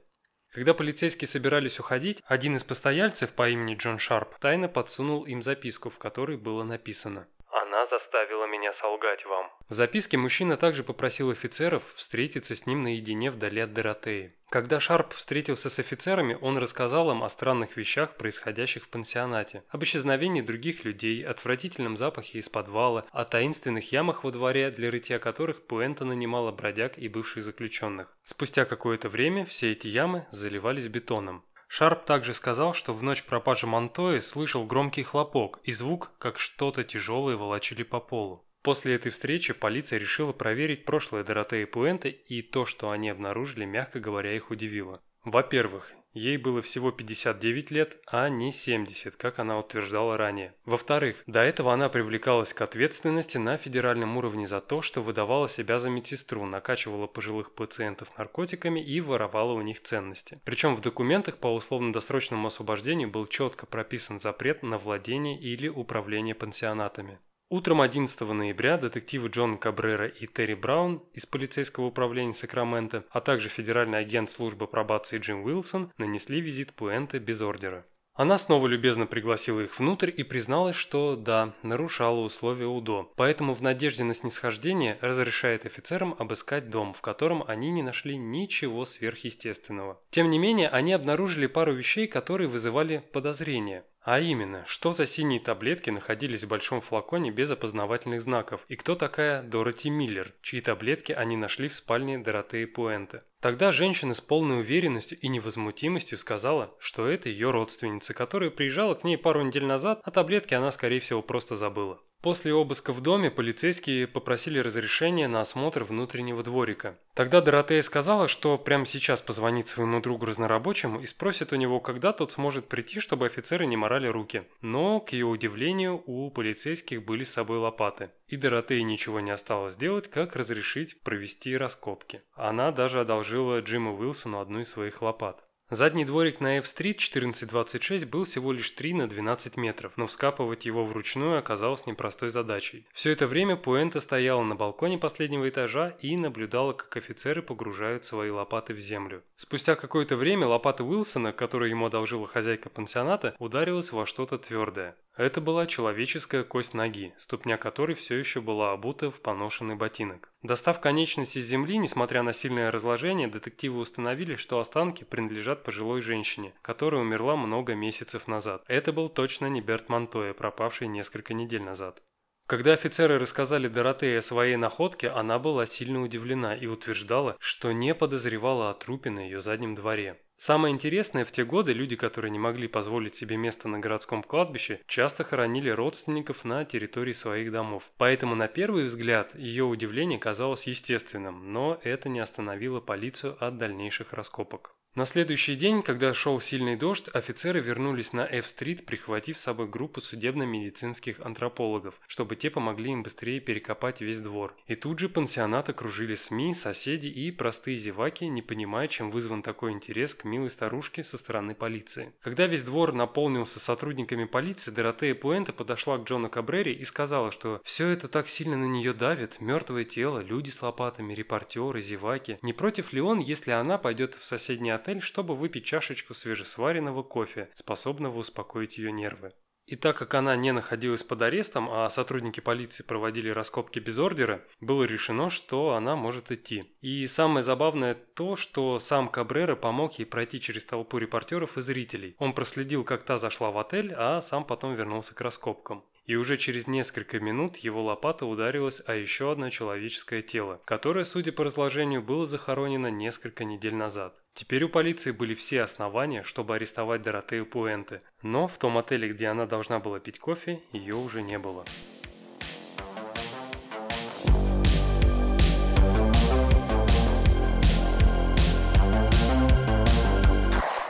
[0.51, 5.89] Когда полицейские собирались уходить, один из постояльцев по имени Джон Шарп тайно подсунул им записку,
[5.89, 9.51] в которой было написано «Она заставила меня солгать вам».
[9.67, 14.33] В записке мужчина также попросил офицеров встретиться с ним наедине вдали от Доротеи.
[14.49, 19.83] Когда Шарп встретился с офицерами, он рассказал им о странных вещах, происходящих в пансионате, об
[19.83, 25.65] исчезновении других людей, отвратительном запахе из подвала, о таинственных ямах во дворе, для рытья которых
[25.65, 28.15] Пуэнто нанимала бродяг и бывших заключенных.
[28.21, 31.43] Спустя какое-то время все эти ямы заливались бетоном.
[31.67, 36.83] Шарп также сказал, что в ночь пропажи Монтои слышал громкий хлопок и звук, как что-то
[36.83, 38.44] тяжелое волочили по полу.
[38.65, 43.99] После этой встречи полиция решила проверить прошлое Доротеи Пуэнте, и то, что они обнаружили, мягко
[43.99, 45.03] говоря, их удивило.
[45.23, 50.55] Во-первых, ей было всего 59 лет, а не 70, как она утверждала ранее.
[50.65, 55.77] Во-вторых, до этого она привлекалась к ответственности на федеральном уровне за то, что выдавала себя
[55.77, 60.41] за медсестру, накачивала пожилых пациентов наркотиками и воровала у них ценности.
[60.43, 67.19] Причем в документах по условно-досрочному освобождению был четко прописан запрет на владение или управление пансионатами.
[67.49, 73.49] Утром 11 ноября детективы Джон Кабрера и Терри Браун из полицейского управления Сакраменто, а также
[73.49, 77.85] федеральный агент службы пробации Джим Уилсон нанесли визит Пуэнте без ордера.
[78.15, 83.61] Она снова любезно пригласила их внутрь и призналась, что да, нарушала условия УДО, поэтому в
[83.61, 90.01] надежде на снисхождение разрешает офицерам обыскать дом, в котором они не нашли ничего сверхъестественного.
[90.09, 93.83] Тем не менее, они обнаружили пару вещей, которые вызывали подозрения.
[94.05, 98.93] А именно, что за синие таблетки находились в большом флаконе без опознавательных знаков, и кто
[98.93, 103.23] такая Дороти Миллер, чьи таблетки они нашли в спальне Доротеи Пуэнте.
[103.39, 109.03] Тогда женщина с полной уверенностью и невозмутимостью сказала, что это ее родственница, которая приезжала к
[109.03, 111.99] ней пару недель назад, а таблетки она, скорее всего, просто забыла.
[112.25, 116.97] После обыска в доме полицейские попросили разрешения на осмотр внутреннего дворика.
[117.13, 122.13] Тогда Доротея сказала, что прямо сейчас позвонит своему другу разнорабочему и спросит у него, когда
[122.13, 124.41] тот сможет прийти, чтобы офицеры не морали руки.
[124.61, 128.09] Но, к ее удивлению, у полицейских были с собой лопаты.
[128.27, 132.23] И Доротее ничего не осталось делать, как разрешить провести раскопки.
[132.33, 135.44] Она даже одолжила Джиму Уилсону одну из своих лопат.
[135.71, 140.85] Задний дворик на F-стрит 1426 был всего лишь 3 на 12 метров, но вскапывать его
[140.85, 142.85] вручную оказалось непростой задачей.
[142.93, 148.29] Все это время Пуэнта стояла на балконе последнего этажа и наблюдала, как офицеры погружают свои
[148.29, 149.23] лопаты в землю.
[149.35, 154.95] Спустя какое-то время лопата Уилсона, которую ему одолжила хозяйка пансионата, ударилась во что-то твердое.
[155.17, 160.29] Это была человеческая кость ноги, ступня которой все еще была обута в поношенный ботинок.
[160.41, 166.53] Достав конечность из земли, несмотря на сильное разложение, детективы установили, что останки принадлежат пожилой женщине,
[166.61, 168.63] которая умерла много месяцев назад.
[168.67, 172.03] Это был точно не Берт Монтоя, пропавший несколько недель назад.
[172.47, 177.95] Когда офицеры рассказали Доротее о своей находке, она была сильно удивлена и утверждала, что не
[177.95, 180.21] подозревала о трупе на ее заднем дворе.
[180.37, 184.81] Самое интересное, в те годы люди, которые не могли позволить себе место на городском кладбище,
[184.85, 187.89] часто хоронили родственников на территории своих домов.
[187.97, 194.11] Поэтому на первый взгляд ее удивление казалось естественным, но это не остановило полицию от дальнейших
[194.11, 194.75] раскопок.
[194.95, 199.99] На следующий день, когда шел сильный дождь, офицеры вернулись на F-стрит, прихватив с собой группу
[199.99, 204.55] судебно-медицинских антропологов, чтобы те помогли им быстрее перекопать весь двор.
[204.67, 209.73] И тут же пансионат окружили СМИ, соседи и простые зеваки, не понимая, чем вызван такой
[209.73, 212.13] интерес к милой старушке со стороны полиции.
[212.21, 217.59] Когда весь двор наполнился сотрудниками полиции, Доротея Пуэнте подошла к Джону Кабрери и сказала, что
[217.65, 222.37] все это так сильно на нее давит, мертвое тело, люди с лопатами, репортеры, зеваки.
[222.41, 227.01] Не против ли он, если она пойдет в соседний отель отель, чтобы выпить чашечку свежесваренного
[227.01, 229.33] кофе, способного успокоить ее нервы.
[229.65, 234.45] И так как она не находилась под арестом, а сотрудники полиции проводили раскопки без ордера,
[234.61, 236.77] было решено, что она может идти.
[236.81, 242.15] И самое забавное то, что сам Кабрера помог ей пройти через толпу репортеров и зрителей.
[242.19, 246.37] Он проследил, как та зашла в отель, а сам потом вернулся к раскопкам и уже
[246.37, 252.01] через несколько минут его лопата ударилась о еще одно человеческое тело, которое, судя по разложению,
[252.01, 254.15] было захоронено несколько недель назад.
[254.33, 259.27] Теперь у полиции были все основания, чтобы арестовать Доротею Пуэнте, но в том отеле, где
[259.27, 261.65] она должна была пить кофе, ее уже не было.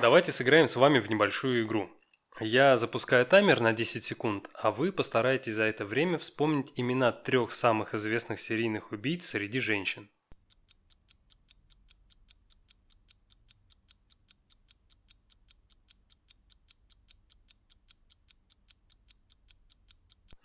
[0.01, 1.89] Давайте сыграем с вами в небольшую игру.
[2.41, 7.53] Я запускаю таймер на 10 секунд, а вы постараетесь за это время вспомнить имена трех
[7.53, 10.09] самых известных серийных убийц среди женщин.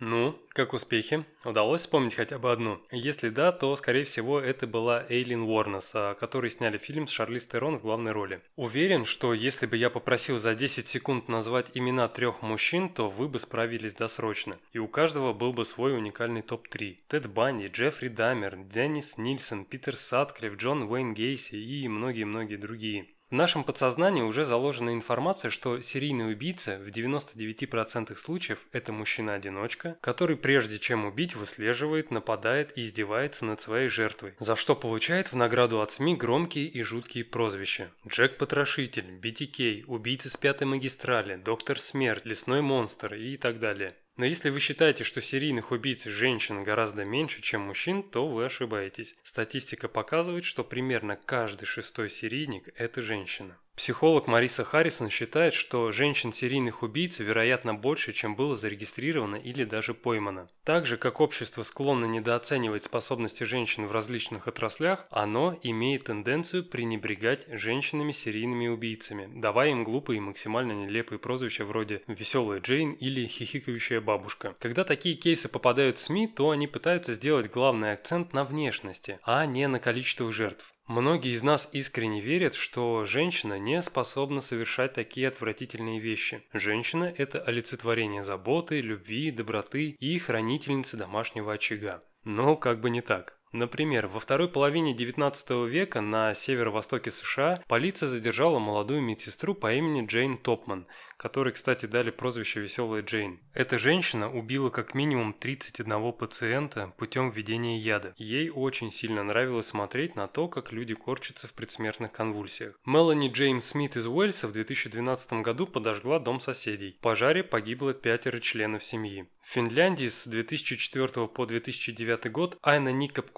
[0.00, 1.26] Ну, Как успехи?
[1.44, 2.80] Удалось вспомнить хотя бы одну?
[2.90, 7.44] Если да, то, скорее всего, это была Эйлин Уорнес, о которой сняли фильм с Шарлиз
[7.44, 8.40] Терон в главной роли.
[8.56, 13.28] Уверен, что если бы я попросил за 10 секунд назвать имена трех мужчин, то вы
[13.28, 14.56] бы справились досрочно.
[14.72, 16.96] И у каждого был бы свой уникальный топ-3.
[17.08, 23.06] Тед Банни, Джеффри Дамер, Деннис Нильсон, Питер Садклифф, Джон Уэйн Гейси и многие-многие другие.
[23.30, 30.36] В нашем подсознании уже заложена информация, что серийный убийца в 99% случаев– это мужчина-одиночка, который
[30.36, 35.80] прежде чем убить выслеживает, нападает и издевается над своей жертвой, за что получает в награду
[35.80, 37.92] от СМИ громкие и жуткие прозвища.
[38.04, 43.94] Джек-потрошитель, BTK, убийца с пятой магистрали, доктор смерть, лесной монстр и так далее.
[44.20, 49.16] Но если вы считаете, что серийных убийц женщин гораздо меньше, чем мужчин, то вы ошибаетесь.
[49.22, 53.56] Статистика показывает, что примерно каждый шестой серийник– это женщина.
[53.80, 60.50] Психолог Мариса Харрисон считает, что женщин-серийных убийц вероятно больше, чем было зарегистрировано или даже поймано.
[60.64, 67.46] Так же, как общество склонно недооценивать способности женщин в различных отраслях, оно имеет тенденцию пренебрегать
[67.48, 74.56] женщинами-серийными убийцами, давая им глупые и максимально нелепые прозвища вроде «веселая Джейн» или «хихикающая бабушка».
[74.58, 79.46] Когда такие кейсы попадают в СМИ, то они пытаются сделать главный акцент на внешности, а
[79.46, 80.74] не на количество жертв.
[80.90, 86.42] Многие из нас искренне верят, что женщина не способна совершать такие отвратительные вещи.
[86.52, 92.02] Женщина– это олицетворение заботы, любви, доброты и хранительница домашнего очага.
[92.24, 93.39] Но как бы не так.
[93.52, 100.06] Например, во второй половине XIX века на северо-востоке США полиция задержала молодую медсестру по имени
[100.06, 100.86] Джейн Топман,
[101.16, 103.40] которой, кстати, дали прозвище «Веселая Джейн».
[103.52, 108.14] Эта женщина убила как минимум 31 пациента путем введения яда.
[108.16, 112.78] Ей очень сильно нравилось смотреть на то, как люди корчатся в предсмертных конвульсиях.
[112.86, 116.96] Мелани Джеймс Смит из Уэльса в 2012 году подожгла дом соседей.
[116.98, 119.28] В пожаре погибло пятеро членов семьи.
[119.42, 122.90] В Финляндии с 2004 по 2009 год Айна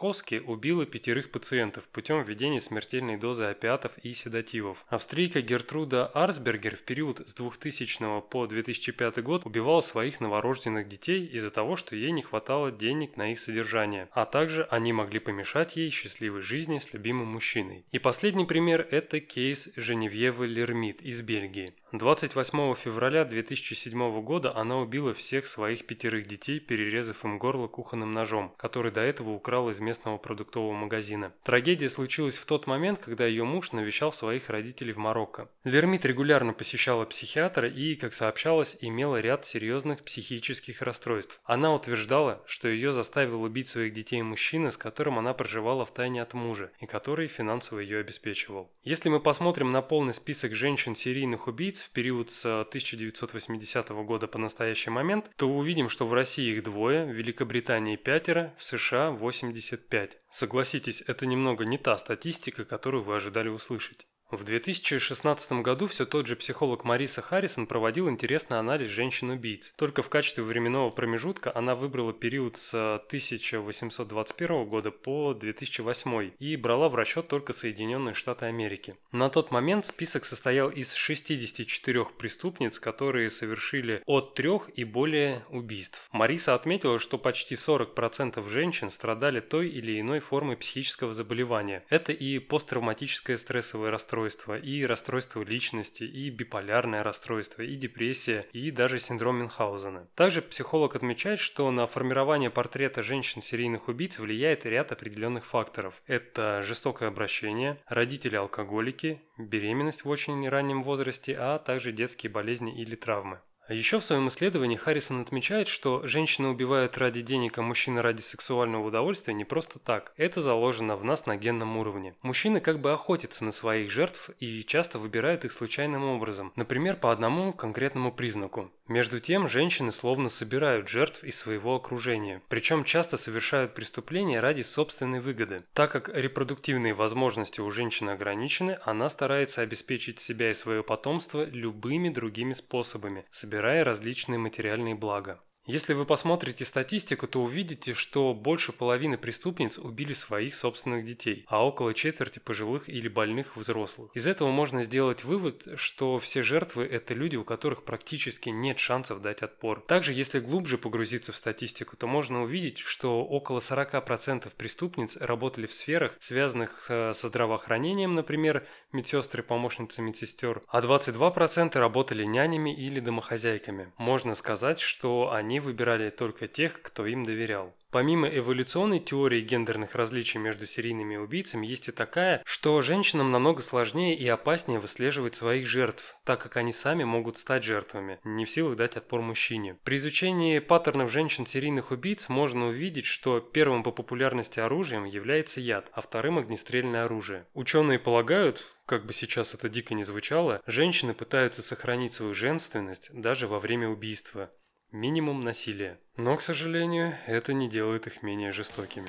[0.03, 4.85] Никопковски убила пятерых пациентов путем введения смертельной дозы опиатов и седативов.
[4.89, 11.53] Австрийка Гертруда Арсбергер в период с 2000 по 2005 год убивала своих новорожденных детей из-за
[11.53, 15.91] того, что ей не хватало денег на их содержание, а также они могли помешать ей
[15.91, 17.85] счастливой жизни с любимым мужчиной.
[17.93, 21.75] И последний пример– это кейс Женевьевы Лермит из Бельгии.
[21.93, 28.55] 28 февраля 2007 года она убила всех своих пятерых детей, перерезав им горло кухонным ножом,
[28.57, 31.35] который до этого украл из местного продуктового магазина.
[31.43, 35.51] Трагедия случилась в тот момент, когда ее муж навещал своих родителей в Марокко.
[35.65, 41.43] Лермит регулярно посещала психиатра и, как сообщалось, имела ряд серьезных психических расстройств.
[41.45, 46.23] Она утверждала, что ее заставил убить своих детей мужчина, с которым она проживала в тайне
[46.23, 48.71] от мужа и который финансово ее обеспечивал.
[48.83, 54.91] Если мы посмотрим на полный список женщин-серийных убийц, в период с 1980 года по настоящий
[54.91, 60.19] момент, то увидим, что в России их двое, в Великобритании пятеро, в США 85.
[60.31, 64.07] Согласитесь, это немного не та статистика, которую вы ожидали услышать.
[64.33, 69.75] В 2016 году все тот же психолог Мариса Харрисон проводил интересный анализ женщин-убийц.
[69.77, 76.89] Только в качестве временного промежутка она выбрала период с 1821 года по 2008 и брала
[76.89, 78.97] в расчет только Соединенные Штаты Америки.
[79.13, 86.09] На тот момент список состоял из 64 преступниц, которые совершили от трех и более убийств.
[86.11, 91.85] Мариса отметила, что почти 40% женщин страдали той или иной формой психического заболевания.
[91.91, 98.71] Это и посттравматическое стрессовое расстройство, расстройство, и расстройство личности, и биполярное расстройство, и депрессия, и
[98.71, 100.09] даже синдром Мюнхгаузена.
[100.15, 106.01] Также психолог отмечает, что на формирование портрета женщин-серийных убийц влияет ряд определенных факторов.
[106.07, 113.41] Это жестокое обращение, родители-алкоголики, беременность в очень раннем возрасте, а также детские болезни или травмы.
[113.73, 118.87] Еще в своем исследовании Харрисон отмечает, что женщины убивают ради денег, а мужчины ради сексуального
[118.87, 120.13] удовольствия не просто так.
[120.17, 122.15] Это заложено в нас на генном уровне.
[122.23, 127.13] Мужчины как бы охотятся на своих жертв и часто выбирают их случайным образом, например, по
[127.13, 128.71] одному конкретному признаку.
[128.89, 135.21] Между тем, женщины словно собирают жертв из своего окружения, причем часто совершают преступления ради собственной
[135.21, 135.63] выгоды.
[135.73, 142.11] Так как репродуктивные возможности у женщины ограничены, она старается обеспечить себя и свое потомство любыми
[142.11, 145.41] другими способами, собирая различные материальные блага.
[145.67, 151.65] Если вы посмотрите статистику, то увидите, что больше половины преступниц убили своих собственных детей, а
[151.65, 154.11] около четверти пожилых или больных взрослых.
[154.15, 159.23] Из этого можно сделать вывод, что все жертвы– это люди, у которых практически нет шансов
[159.23, 159.81] дать отпор.
[159.83, 165.73] Также, если глубже погрузиться в статистику, то можно увидеть, что около 40% преступниц работали в
[165.73, 173.93] сферах, связанных со здравоохранением, например, медсестры, помощницы медсестер, а 22% работали нянями или домохозяйками.
[173.97, 177.75] Можно сказать, что они они выбирали только тех, кто им доверял.
[177.91, 184.17] Помимо эволюционной теории гендерных различий между серийными убийцами, есть и такая, что женщинам намного сложнее
[184.17, 188.77] и опаснее выслеживать своих жертв, так как они сами могут стать жертвами, не в силах
[188.77, 189.77] дать отпор мужчине.
[189.85, 196.01] При изучении паттернов женщин-серийных убийц можно увидеть, что первым по популярности оружием является яд, а
[196.01, 197.45] вторым огнестрельное оружие.
[197.53, 203.49] Ученые полагают, как бы сейчас это дико не звучало, женщины пытаются сохранить свою женственность даже
[203.49, 204.51] во время убийства.
[204.93, 205.99] Минимум насилия.
[206.19, 209.09] Но, к сожалению, это не делает их менее жестокими.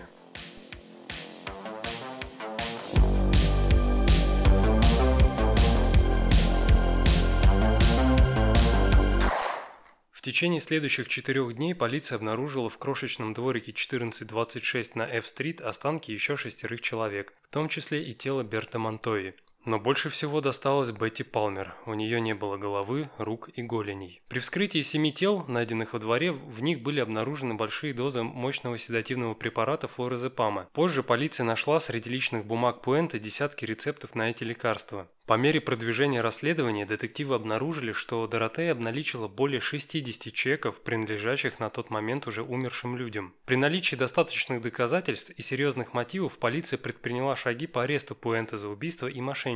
[10.14, 16.38] В течение следующих четырех дней полиция обнаружила в крошечном дворике 1426 на F-стрит останки еще
[16.38, 21.76] шестерых человек, в том числе и тело Берта Монтои, но больше всего досталось Бетти Палмер.
[21.86, 24.22] У нее не было головы, рук и голеней.
[24.28, 29.34] При вскрытии семи тел, найденных во дворе, в них были обнаружены большие дозы мощного седативного
[29.34, 30.70] препарата флорозепама.
[30.74, 35.07] Позже полиция нашла среди личных бумаг Пуэнта десятки рецептов на эти лекарства.
[35.26, 41.89] По мере продвижения расследования детективы обнаружили, что Доротея обналичила более 60 чеков, принадлежащих на тот
[41.89, 43.34] момент уже умершим людям.
[43.45, 49.07] При наличии достаточных доказательств и серьезных мотивов полиция предприняла шаги по аресту Пуэнта за убийство
[49.07, 49.53] и мошенничество.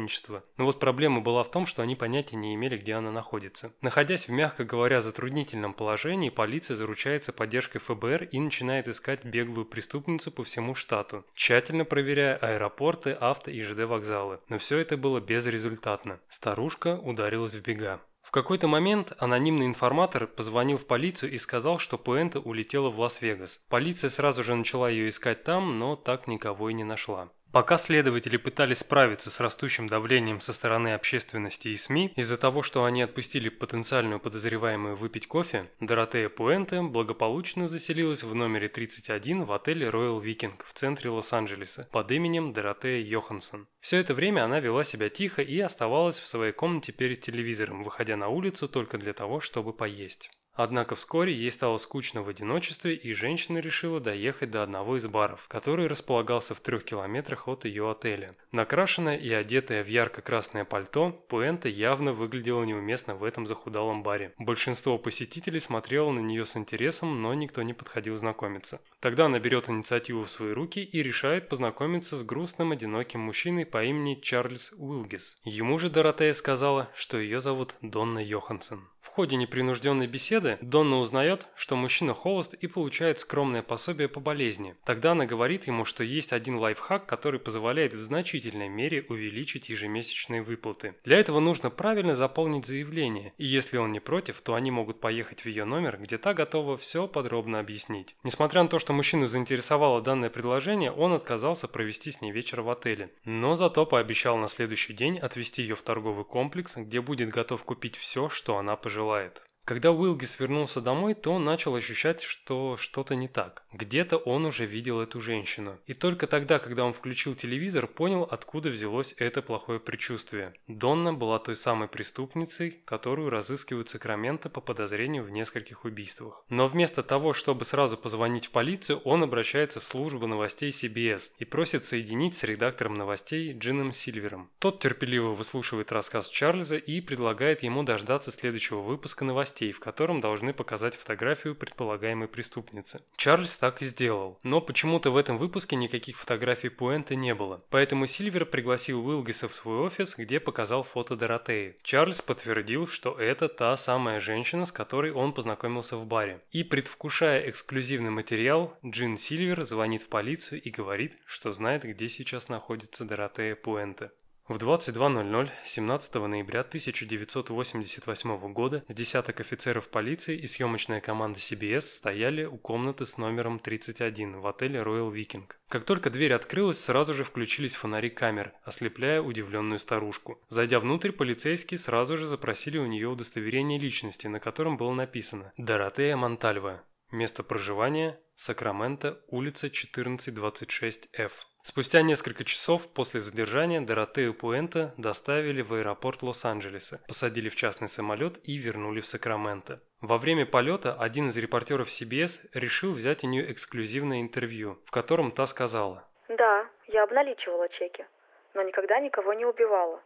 [0.58, 3.74] Но вот проблема была в том, что они понятия не имели, где она находится.
[3.82, 10.32] Находясь в, мягко говоря, затруднительном положении, полиция заручается поддержкой ФБР и начинает искать беглую преступницу
[10.32, 14.40] по всему штату, тщательно проверяя аэропорты, авто и ЖД вокзалы.
[14.50, 16.20] Но все это было безрезультатно.
[16.28, 18.02] Старушка ударилась в бега.
[18.28, 23.62] В какой-то момент анонимный информатор позвонил в полицию и сказал, что Пуэнта улетела в Лас-Вегас.
[23.70, 27.30] Полиция сразу же начала ее искать там, но так никого и не нашла.
[27.52, 32.84] Пока следователи пытались справиться с растущим давлением со стороны общественности и СМИ из-за того, что
[32.84, 39.88] они отпустили потенциальную подозреваемую выпить кофе, Доротея Пуэнте благополучно заселилась в номере 31 в отеле
[39.88, 43.68] Royal Viking в центре Лос-Анджелеса под именем Доротея Йоханссон.
[43.80, 48.18] Все это время она вела себя тихо и оставалась в своей комнате перед телевизором, выходя
[48.18, 50.30] на улицу только для того, чтобы поесть.
[50.58, 55.46] Однако вскоре ей стало скучно в одиночестве, и женщина решила доехать до одного из баров,
[55.48, 58.36] который располагался в трех километрах от ее отеля.
[58.52, 64.34] Накрашенная и одетая в ярко-красное пальто, Пуэнта явно выглядела неуместно в этом захудалом баре.
[64.40, 68.82] Большинство посетителей смотрело на нее с интересом, но никто не подходил знакомиться.
[69.00, 73.84] Тогда она берет инициативу в свои руки и решает познакомиться с грустным одиноким мужчиной по
[73.84, 75.38] имени Чарльз Уилгис.
[75.44, 81.76] Ему же Доротея сказала, что ее зовут Донна Йоханссон ходе непринужденной беседы Донна узнает, что
[81.76, 84.76] мужчина холост и получает скромное пособие по болезни.
[84.86, 90.44] Тогда она говорит ему, что есть один лайфхак, который позволяет в значительной мере увеличить ежемесячные
[90.44, 90.94] выплаты.
[91.04, 95.42] Для этого нужно правильно заполнить заявление, и если он не против, то они могут поехать
[95.42, 98.16] в ее номер, где та готова все подробно объяснить.
[98.24, 102.70] Несмотря на то, что мужчину заинтересовало данное предложение, он отказался провести с ней вечер в
[102.70, 103.10] отеле.
[103.26, 107.96] Но зато пообещал на следующий день отвезти ее в торговый комплекс, где будет готов купить
[107.96, 109.42] все, что она пожелает желает.
[109.68, 113.64] Когда Уилгис вернулся домой, то он начал ощущать, что что-то не так.
[113.74, 115.78] Где-то он уже видел эту женщину.
[115.88, 120.54] И только тогда, когда он включил телевизор, понял, откуда взялось это плохое предчувствие.
[120.70, 126.46] Донна была той самой преступницей, которую разыскивают Сакраменто по подозрению в нескольких убийствах.
[126.48, 131.44] Но вместо того, чтобы сразу позвонить в полицию, он обращается в службу новостей CBS и
[131.44, 134.50] просит соединить с редактором новостей Джином Сильвером.
[134.60, 140.22] Тот терпеливо выслушивает рассказ Чарльза и предлагает ему дождаться следующего выпуска новостей новостей, в котором
[140.22, 143.00] должны показать фотографию предполагаемой преступницы.
[143.16, 147.62] Чарльз так и сделал, но почему-то в этом выпуске никаких фотографий Пуэнте не было.
[147.70, 151.76] Поэтому Сильвер пригласил Уилгиса в свой офис, где показал фото Доротеи.
[151.84, 156.40] Чарльз подтвердил, что это та самая женщина, с которой он познакомился в баре.
[156.52, 162.50] И предвкушая эксклюзивный материал, Джин Сильвер звонит в полицию и говорит, что знает, где сейчас
[162.50, 164.12] находится Доротея Пуэнте.
[164.48, 172.46] В 22.00 17 ноября 1988 года с десяток офицеров полиции и съемочная команда CBS стояли
[172.46, 175.52] у комнаты с номером 31 в отеле Royal Viking.
[175.68, 180.40] Как только дверь открылась, сразу же включились фонари камер, ослепляя удивленную старушку.
[180.48, 186.16] Зайдя внутрь, полицейские сразу же запросили у нее удостоверение личности, на котором было написано «Доротея
[186.16, 186.86] Монтальва».
[187.12, 191.32] Место проживания– Сакраменто, улица 1426F.
[191.68, 198.40] Спустя несколько часов после задержания Доротею Пуэнто доставили в аэропорт Лос-Анджелеса, посадили в частный самолет
[198.46, 199.82] и вернули в Сакраменто.
[200.00, 205.30] Во время полета один из репортеров CBS решил взять у нее эксклюзивное интервью, в котором
[205.30, 208.06] та сказала «Да, я обналичивала чеки,
[208.54, 210.02] но никогда никого не убивала.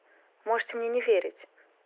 [0.46, 1.38] Можете мне не верить,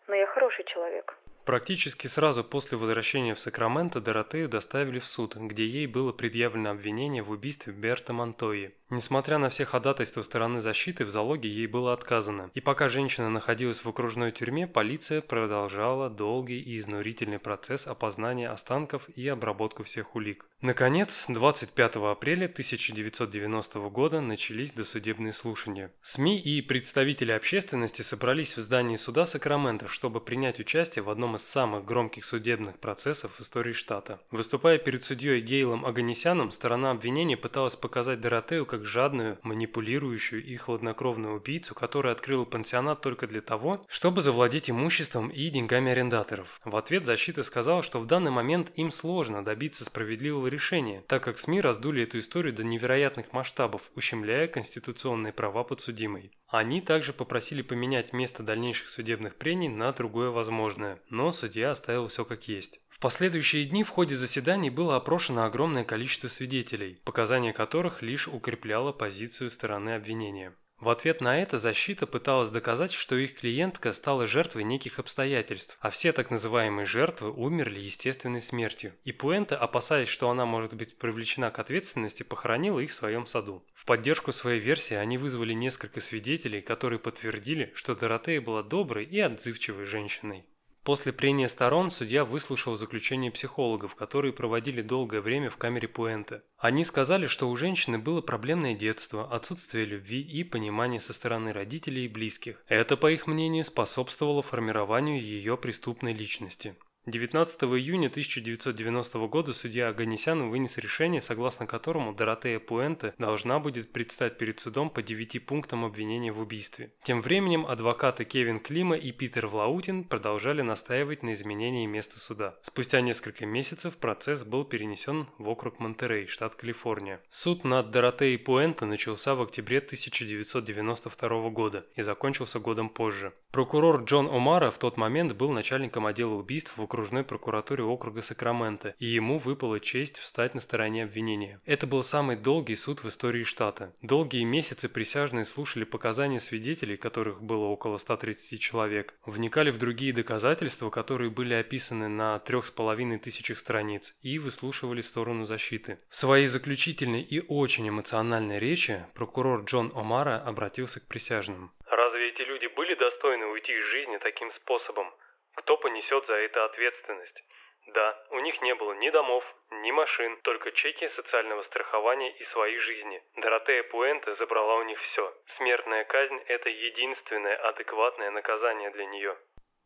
[0.07, 1.17] но я хороший человек».
[1.45, 7.21] Практически сразу после возвращения в Сакраменто Доротею доставили в суд, где ей было предъявлено обвинение
[7.21, 8.73] в убийстве Берта Монтои.
[8.89, 12.51] Несмотря на все ходатайства стороны защиты, в залоге ей было отказано.
[12.53, 19.07] И пока женщина находилась в окружной тюрьме, полиция продолжала долгий и изнурительный процесс опознания останков
[19.09, 20.45] и обработку всех улик.
[20.61, 25.91] Наконец, 25 апреля 1990 года начались досудебные слушания.
[26.01, 31.43] СМИ и представители общественности собрались в здании суда Сакрамента, чтобы принять участие в одном из
[31.43, 34.19] самых громких судебных процессов в истории штата.
[34.31, 41.35] Выступая перед судьей Гейлом Аганесяном, сторона обвинения пыталась показать Доротею как жадную, манипулирующую и хладнокровную
[41.35, 46.59] убийцу, которая открыла пансионат только для того, чтобы завладеть имуществом и деньгами арендаторов.
[46.65, 51.37] В ответ защита сказала, что в данный момент им сложно добиться справедливого решения, так как
[51.37, 56.31] СМИ раздули эту историю до невероятных масштабов, ущемляя конституционные права подсудимой.
[56.47, 62.23] Они также попросили поменять место дальнейших судебных прений на другое возможное, но судья оставил все
[62.23, 62.79] как есть.
[62.87, 68.91] В последующие дни в ходе заседаний было опрошено огромное количество свидетелей, показания которых лишь укрепляло
[68.91, 70.53] позицию стороны обвинения.
[70.79, 75.89] В ответ на это защита пыталась доказать, что их клиентка стала жертвой неких обстоятельств, а
[75.89, 78.93] все так называемые жертвы умерли естественной смертью.
[79.05, 83.63] И Пуэнте, опасаясь, что она может быть привлечена к ответственности, похоронила их в своем саду.
[83.73, 89.19] В поддержку своей версии они вызвали несколько свидетелей, которые подтвердили, что Доротея была доброй и
[89.19, 90.45] отзывчивой женщиной.
[90.85, 96.43] После прения сторон судья выслушал заключение психологов, которые проводили долгое время в камере Пуэнте.
[96.59, 102.05] Они сказали, что у женщины было проблемное детство, отсутствие любви и понимания со стороны родителей
[102.05, 102.63] и близких.
[102.67, 106.75] Это, по их мнению, способствовало формированию ее преступной личности.
[107.07, 114.39] 19 июня 1990 года судья Аганесян вынес решение, согласно которому Доротея Пуэнте должна будет предстать
[114.39, 116.93] перед судом по девяти пунктам обвинения в убийстве.
[117.03, 122.55] Тем временем адвокаты Кевин Клима и Питер Влаутин продолжали настаивать на изменении места суда.
[122.63, 127.21] Спустя несколько месяцев процесс был перенесен в округ Монтерей, штат Калифорния.
[127.29, 133.31] Суд над Доротеей Пуэнте начался в октябре 1992 года и закончился годом позже.
[133.51, 138.95] Прокурор Джон Омара в тот момент был начальником отдела убийств в окружной прокуратуре округа Сакраменто,
[138.99, 141.59] и ему выпала честь встать на стороне обвинения.
[141.65, 143.93] Это был самый долгий суд в истории штата.
[144.01, 150.89] Долгие месяцы присяжные слушали показания свидетелей, которых было около 130 человек, вникали в другие доказательства,
[150.89, 155.99] которые были описаны на трех с половиной тысячах страниц, и выслушивали сторону защиты.
[156.09, 161.73] В своей заключительной и очень эмоциональной речи прокурор Джон Омара обратился к присяжным.
[161.85, 165.07] Разве эти люди были достойны уйти из жизни таким способом?
[165.55, 167.43] Кто понесет за это ответственность?
[167.87, 172.79] Да, у них не было ни домов, ни машин, только чеки социального страхования и своей
[172.79, 173.21] жизни.
[173.37, 175.33] Доротея Пуэнте забрала у них все.
[175.57, 179.37] Смертная казнь– это единственное адекватное наказание для нее.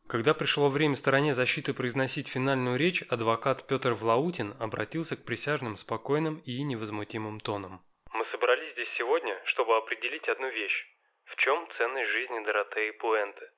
[0.08, 6.42] Когда пришло время стороне защиты произносить финальную речь, адвокат Петр Влаутин обратился к присяжным спокойным
[6.46, 7.80] и невозмутимым тоном.
[8.12, 10.86] Мы собрались здесь сегодня, чтобы определить одну вещь.
[11.26, 13.50] В чем ценность жизни Доротеи Пуэнте?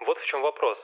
[0.00, 0.78] Вот в чем вопрос.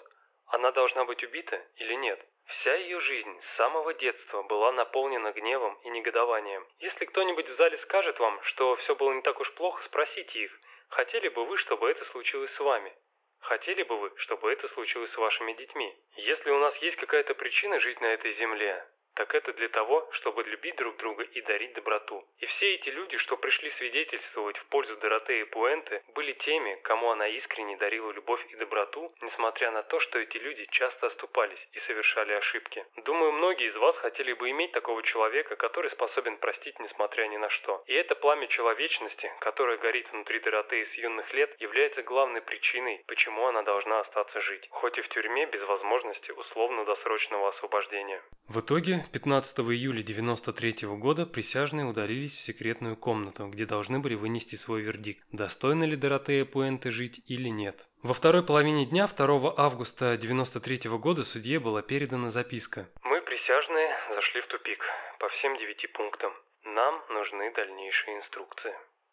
[0.52, 2.20] Она должна быть убита или нет?
[2.44, 6.68] Вся ее жизнь с самого детства была наполнена гневом и негодованием.
[6.78, 10.60] Если кто-нибудь в зале скажет вам, что все было не так уж плохо, спросите их,
[10.90, 12.94] хотели бы вы, чтобы это случилось с вами?
[13.40, 15.96] Хотели бы вы, чтобы это случилось с вашими детьми?
[16.16, 20.42] Если у нас есть какая-то причина жить на этой земле, так это для того, чтобы
[20.44, 22.24] любить друг друга и дарить доброту.
[22.38, 27.28] И все эти люди, что пришли свидетельствовать в пользу Доротеи Пуэнте, были теми, кому она
[27.28, 32.32] искренне дарила любовь и доброту, несмотря на то, что эти люди часто оступались и совершали
[32.32, 32.84] ошибки.
[33.04, 37.48] Думаю, многие из вас хотели бы иметь такого человека, который способен простить несмотря ни на
[37.50, 37.82] что.
[37.86, 43.46] И это пламя человечности, которое горит внутри Доротеи с юных лет, является главной причиной, почему
[43.46, 48.22] она должна остаться жить, хоть и в тюрьме без возможности условно-досрочного освобождения.
[48.48, 54.56] В итоге, 15 июля 1993 года присяжные удалились в секретную комнату, где должны были вынести
[54.56, 57.86] свой вердикт, достойна ли Доротея Пуэнте жить или нет.
[58.02, 62.88] Во второй половине дня 2 августа 1993 года судье была передана записка.
[63.02, 64.84] Мы, присяжные, зашли в тупик
[65.18, 66.32] по всем девяти пунктам.
[66.64, 68.72] Нам нужны дальнейшие инструкции.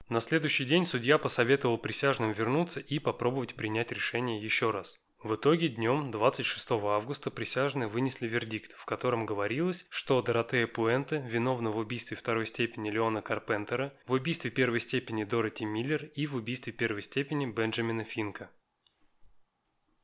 [0.09, 4.99] На следующий день судья посоветовал присяжным вернуться и попробовать принять решение еще раз.
[5.21, 11.71] В итоге днем 26 августа присяжные вынесли вердикт, в котором говорилось, что Доротея Пуэнте виновна
[11.71, 16.71] в убийстве второй степени Леона Карпентера, в убийстве первой степени Дороти Миллер и в убийстве
[16.71, 18.49] первой степени Бенджамина Финка.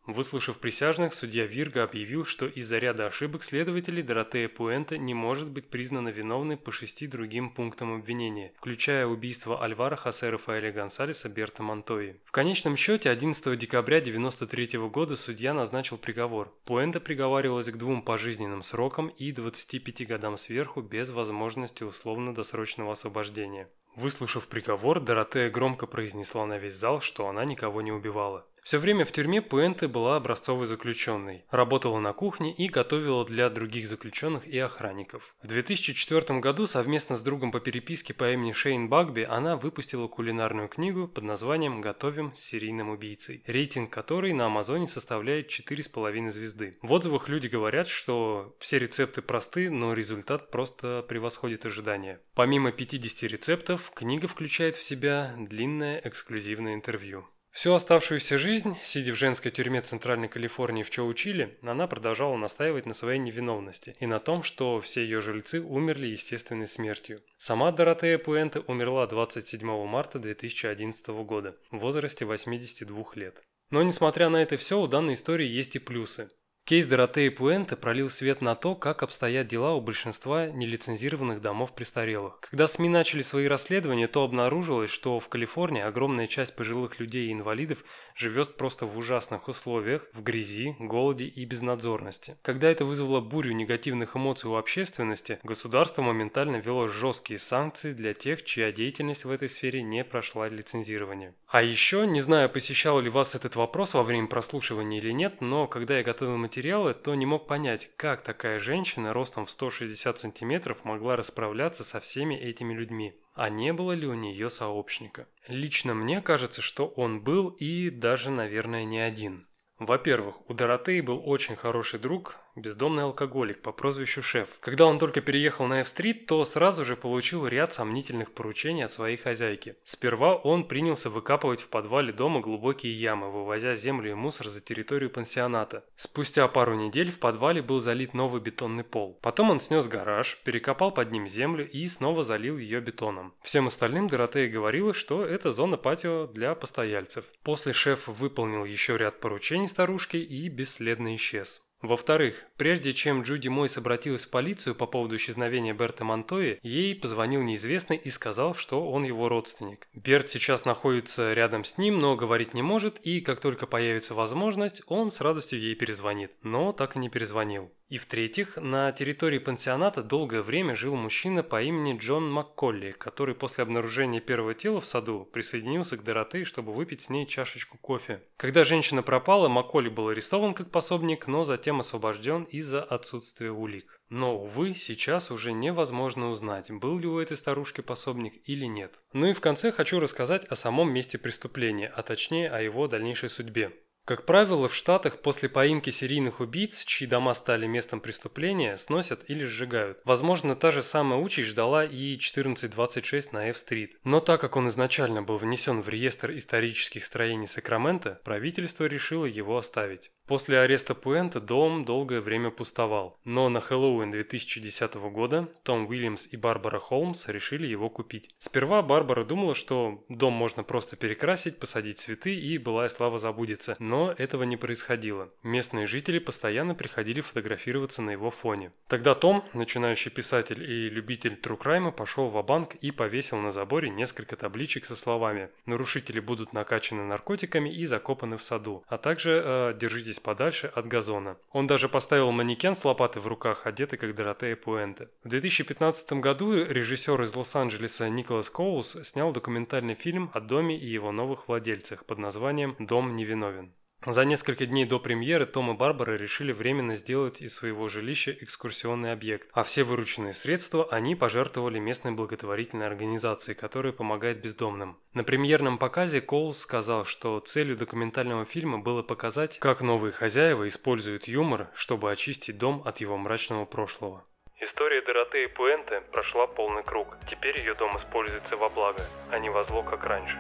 [0.08, 5.68] Выслушав присяжных, судья Вирга объявил, что из-за ряда ошибок следователей Доротея Пуэнте не может быть
[5.68, 12.18] признана виновной по шести другим пунктам обвинения, включая убийство Альвара Хосе Рафаэля Гонсалеса Берта Монтои.
[12.24, 16.54] В конечном счете 11 декабря 1993 года судья назначил приговор.
[16.66, 23.70] Пуэнте приговаривалась к двум пожизненным срокам и 25 годам сверху без возможности условно-досрочного освобождения.
[23.96, 28.46] Выслушав приговор, Доротея громко произнесла на весь зал, что она никого не убивала.
[28.66, 33.88] Все время в тюрьме Пуэнте была образцовой заключенной, работала на кухне и готовила для других
[33.88, 35.36] заключенных и охранников.
[35.44, 40.68] В 2004 году совместно с другом по переписке по имени Шейн Багби она выпустила кулинарную
[40.68, 46.80] книгу под названием «Готовим с серийным убийцей», рейтинг которой на Амазоне составляет 4,5 звезды.
[46.82, 52.20] В отзывах люди говорят, что все рецепты просты, но результат просто превосходит ожидания.
[52.34, 57.28] Помимо 50 рецептов, книга включает в себя длинное эксклюзивное интервью.
[57.56, 62.94] Всю оставшуюся жизнь, сидя в женской тюрьме Центральной Калифорнии в Чоучиле, она продолжала настаивать на
[62.94, 67.22] своей невиновности и на том, что все ее жильцы умерли естественной смертью.
[67.38, 73.42] Сама Доротея Пуэнте умерла 27 марта 2011 года в возрасте 82 лет.
[73.70, 76.30] Но несмотря на это все, у данной истории есть и плюсы.
[76.68, 82.40] Кейс Доротеи Пуэнте пролил свет на то, как обстоят дела у большинства нелицензированных домов престарелых.
[82.42, 87.34] Когда СМИ начали свои расследования, то обнаружилось, что в Калифорнии огромная часть пожилых людей и
[87.34, 87.84] инвалидов
[88.16, 92.38] живет просто в ужасных условиях, в грязи, голоде и безнадзорности.
[92.42, 98.44] Когда это вызвало бурю негативных эмоций у общественности, государство моментально ввело жесткие санкции для тех,
[98.44, 101.36] чья деятельность в этой сфере не прошла лицензирование.
[101.48, 105.68] А еще, не знаю, посещал ли вас этот вопрос во время прослушивания или нет, но
[105.68, 110.86] когда я готовил материалы, то не мог понять, как такая женщина ростом в 160 сантиметров
[110.86, 113.14] могла расправляться со всеми этими людьми.
[113.34, 115.28] А не было ли у нее сообщника?
[115.50, 119.50] Лично мне кажется, что он был и даже, наверное, не один.
[119.80, 124.50] Во-первых, у Доротеи был очень хороший друг, бездомный алкоголик по прозвищу Шеф.
[124.60, 129.18] Когда он только переехал на F-стрит, то сразу же получил ряд сомнительных поручений от своей
[129.18, 129.76] хозяйки.
[129.84, 135.10] Сперва он принялся выкапывать в подвале дома глубокие ямы, вывозя землю и мусор за территорию
[135.10, 135.84] пансионата.
[135.96, 139.20] Спустя пару недель в подвале был залит новый бетонный пол.
[139.22, 143.34] Потом он снес гараж, перекопал под ним землю и снова залил ее бетоном.
[143.42, 147.26] Всем остальным Доротея говорила, что это зона патио для постояльцев.
[147.44, 151.65] После Шеф выполнил еще ряд поручений старушки и бесследно исчез.
[151.82, 157.42] Во-вторых, прежде чем Джуди Мойс обратилась в полицию по поводу исчезновения Берта Монтои, ей позвонил
[157.42, 159.88] неизвестный и сказал, что он его родственник.
[159.94, 164.82] Берт сейчас находится рядом с ним, но говорить не может, и как только появится возможность,
[164.88, 166.32] он с радостью ей перезвонит.
[166.42, 167.72] Но так и не перезвонил.
[167.88, 173.62] И в-третьих, на территории пансионата долгое время жил мужчина по имени Джон Макколли, который после
[173.62, 178.24] обнаружения первого тела в саду присоединился к Доротее, чтобы выпить с ней чашечку кофе.
[178.38, 184.02] Когда женщина пропала, Макколли был арестован как пособник, но затем освобожден из-за отсутствия улик.
[184.10, 189.04] Но, увы, сейчас уже невозможно узнать, был ли у этой старушки пособник или нет.
[189.14, 193.30] Ну и в конце хочу рассказать о самом месте преступления, а точнее о его дальнейшей
[193.30, 193.74] судьбе.
[194.06, 199.46] Как правило, в Штатах после поимки серийных убийц, чьи дома стали местом преступления, сносят или
[199.46, 200.00] сжигают.
[200.06, 203.98] Возможно, та же самая участь ждала и 1426 на F-Street.
[204.04, 209.58] Но так как он изначально был внесен в реестр исторических строений Сакрамента, правительство решило его
[209.58, 210.12] оставить.
[210.28, 216.38] После ареста Пуэнте дом долгое время пустовал, но на Хэллоуин 2010 года Том Уильямс и
[216.38, 218.32] Барбара Холмс решили его купить.
[218.40, 223.95] Сперва Барбара думала, что дом можно просто перекрасить, посадить цветы и былая слава забудется, но
[224.18, 225.30] этого не происходило.
[225.44, 228.72] Местные жители постоянно приходили фотографироваться на его фоне.
[228.88, 233.52] Тогда Том, начинающий писатель и любитель true crime а, пошел в банк и повесил на
[233.52, 239.42] заборе несколько табличек со словами «Нарушители будут накачаны наркотиками и закопаны в саду», а также
[239.44, 241.38] э, «Держитесь подальше от газона.
[241.52, 245.10] Он даже поставил манекен с лопатой в руках, одетый как Доротея Пуэнте.
[245.24, 251.12] В 2015 году режиссер из Лос-Анджелеса Николас Коулс снял документальный фильм о доме и его
[251.12, 253.72] новых владельцах под названием «Дом невиновен».
[254.06, 259.12] За несколько дней до премьеры Том и Барбара решили временно сделать из своего жилища экскурсионный
[259.12, 265.00] объект, а все вырученные средства они пожертвовали местной благотворительной организации, которая помогает бездомным.
[265.16, 271.28] На премьерном показе Коулс сказал, что целью документального фильма было показать, как новые хозяева используют
[271.28, 274.24] юмор, чтобы очистить дом от его мрачного прошлого.
[274.62, 277.18] История Доротеи Пуэнте прошла полный круг.
[277.30, 280.38] Теперь ее дом используется во благо, а не во зло, как раньше.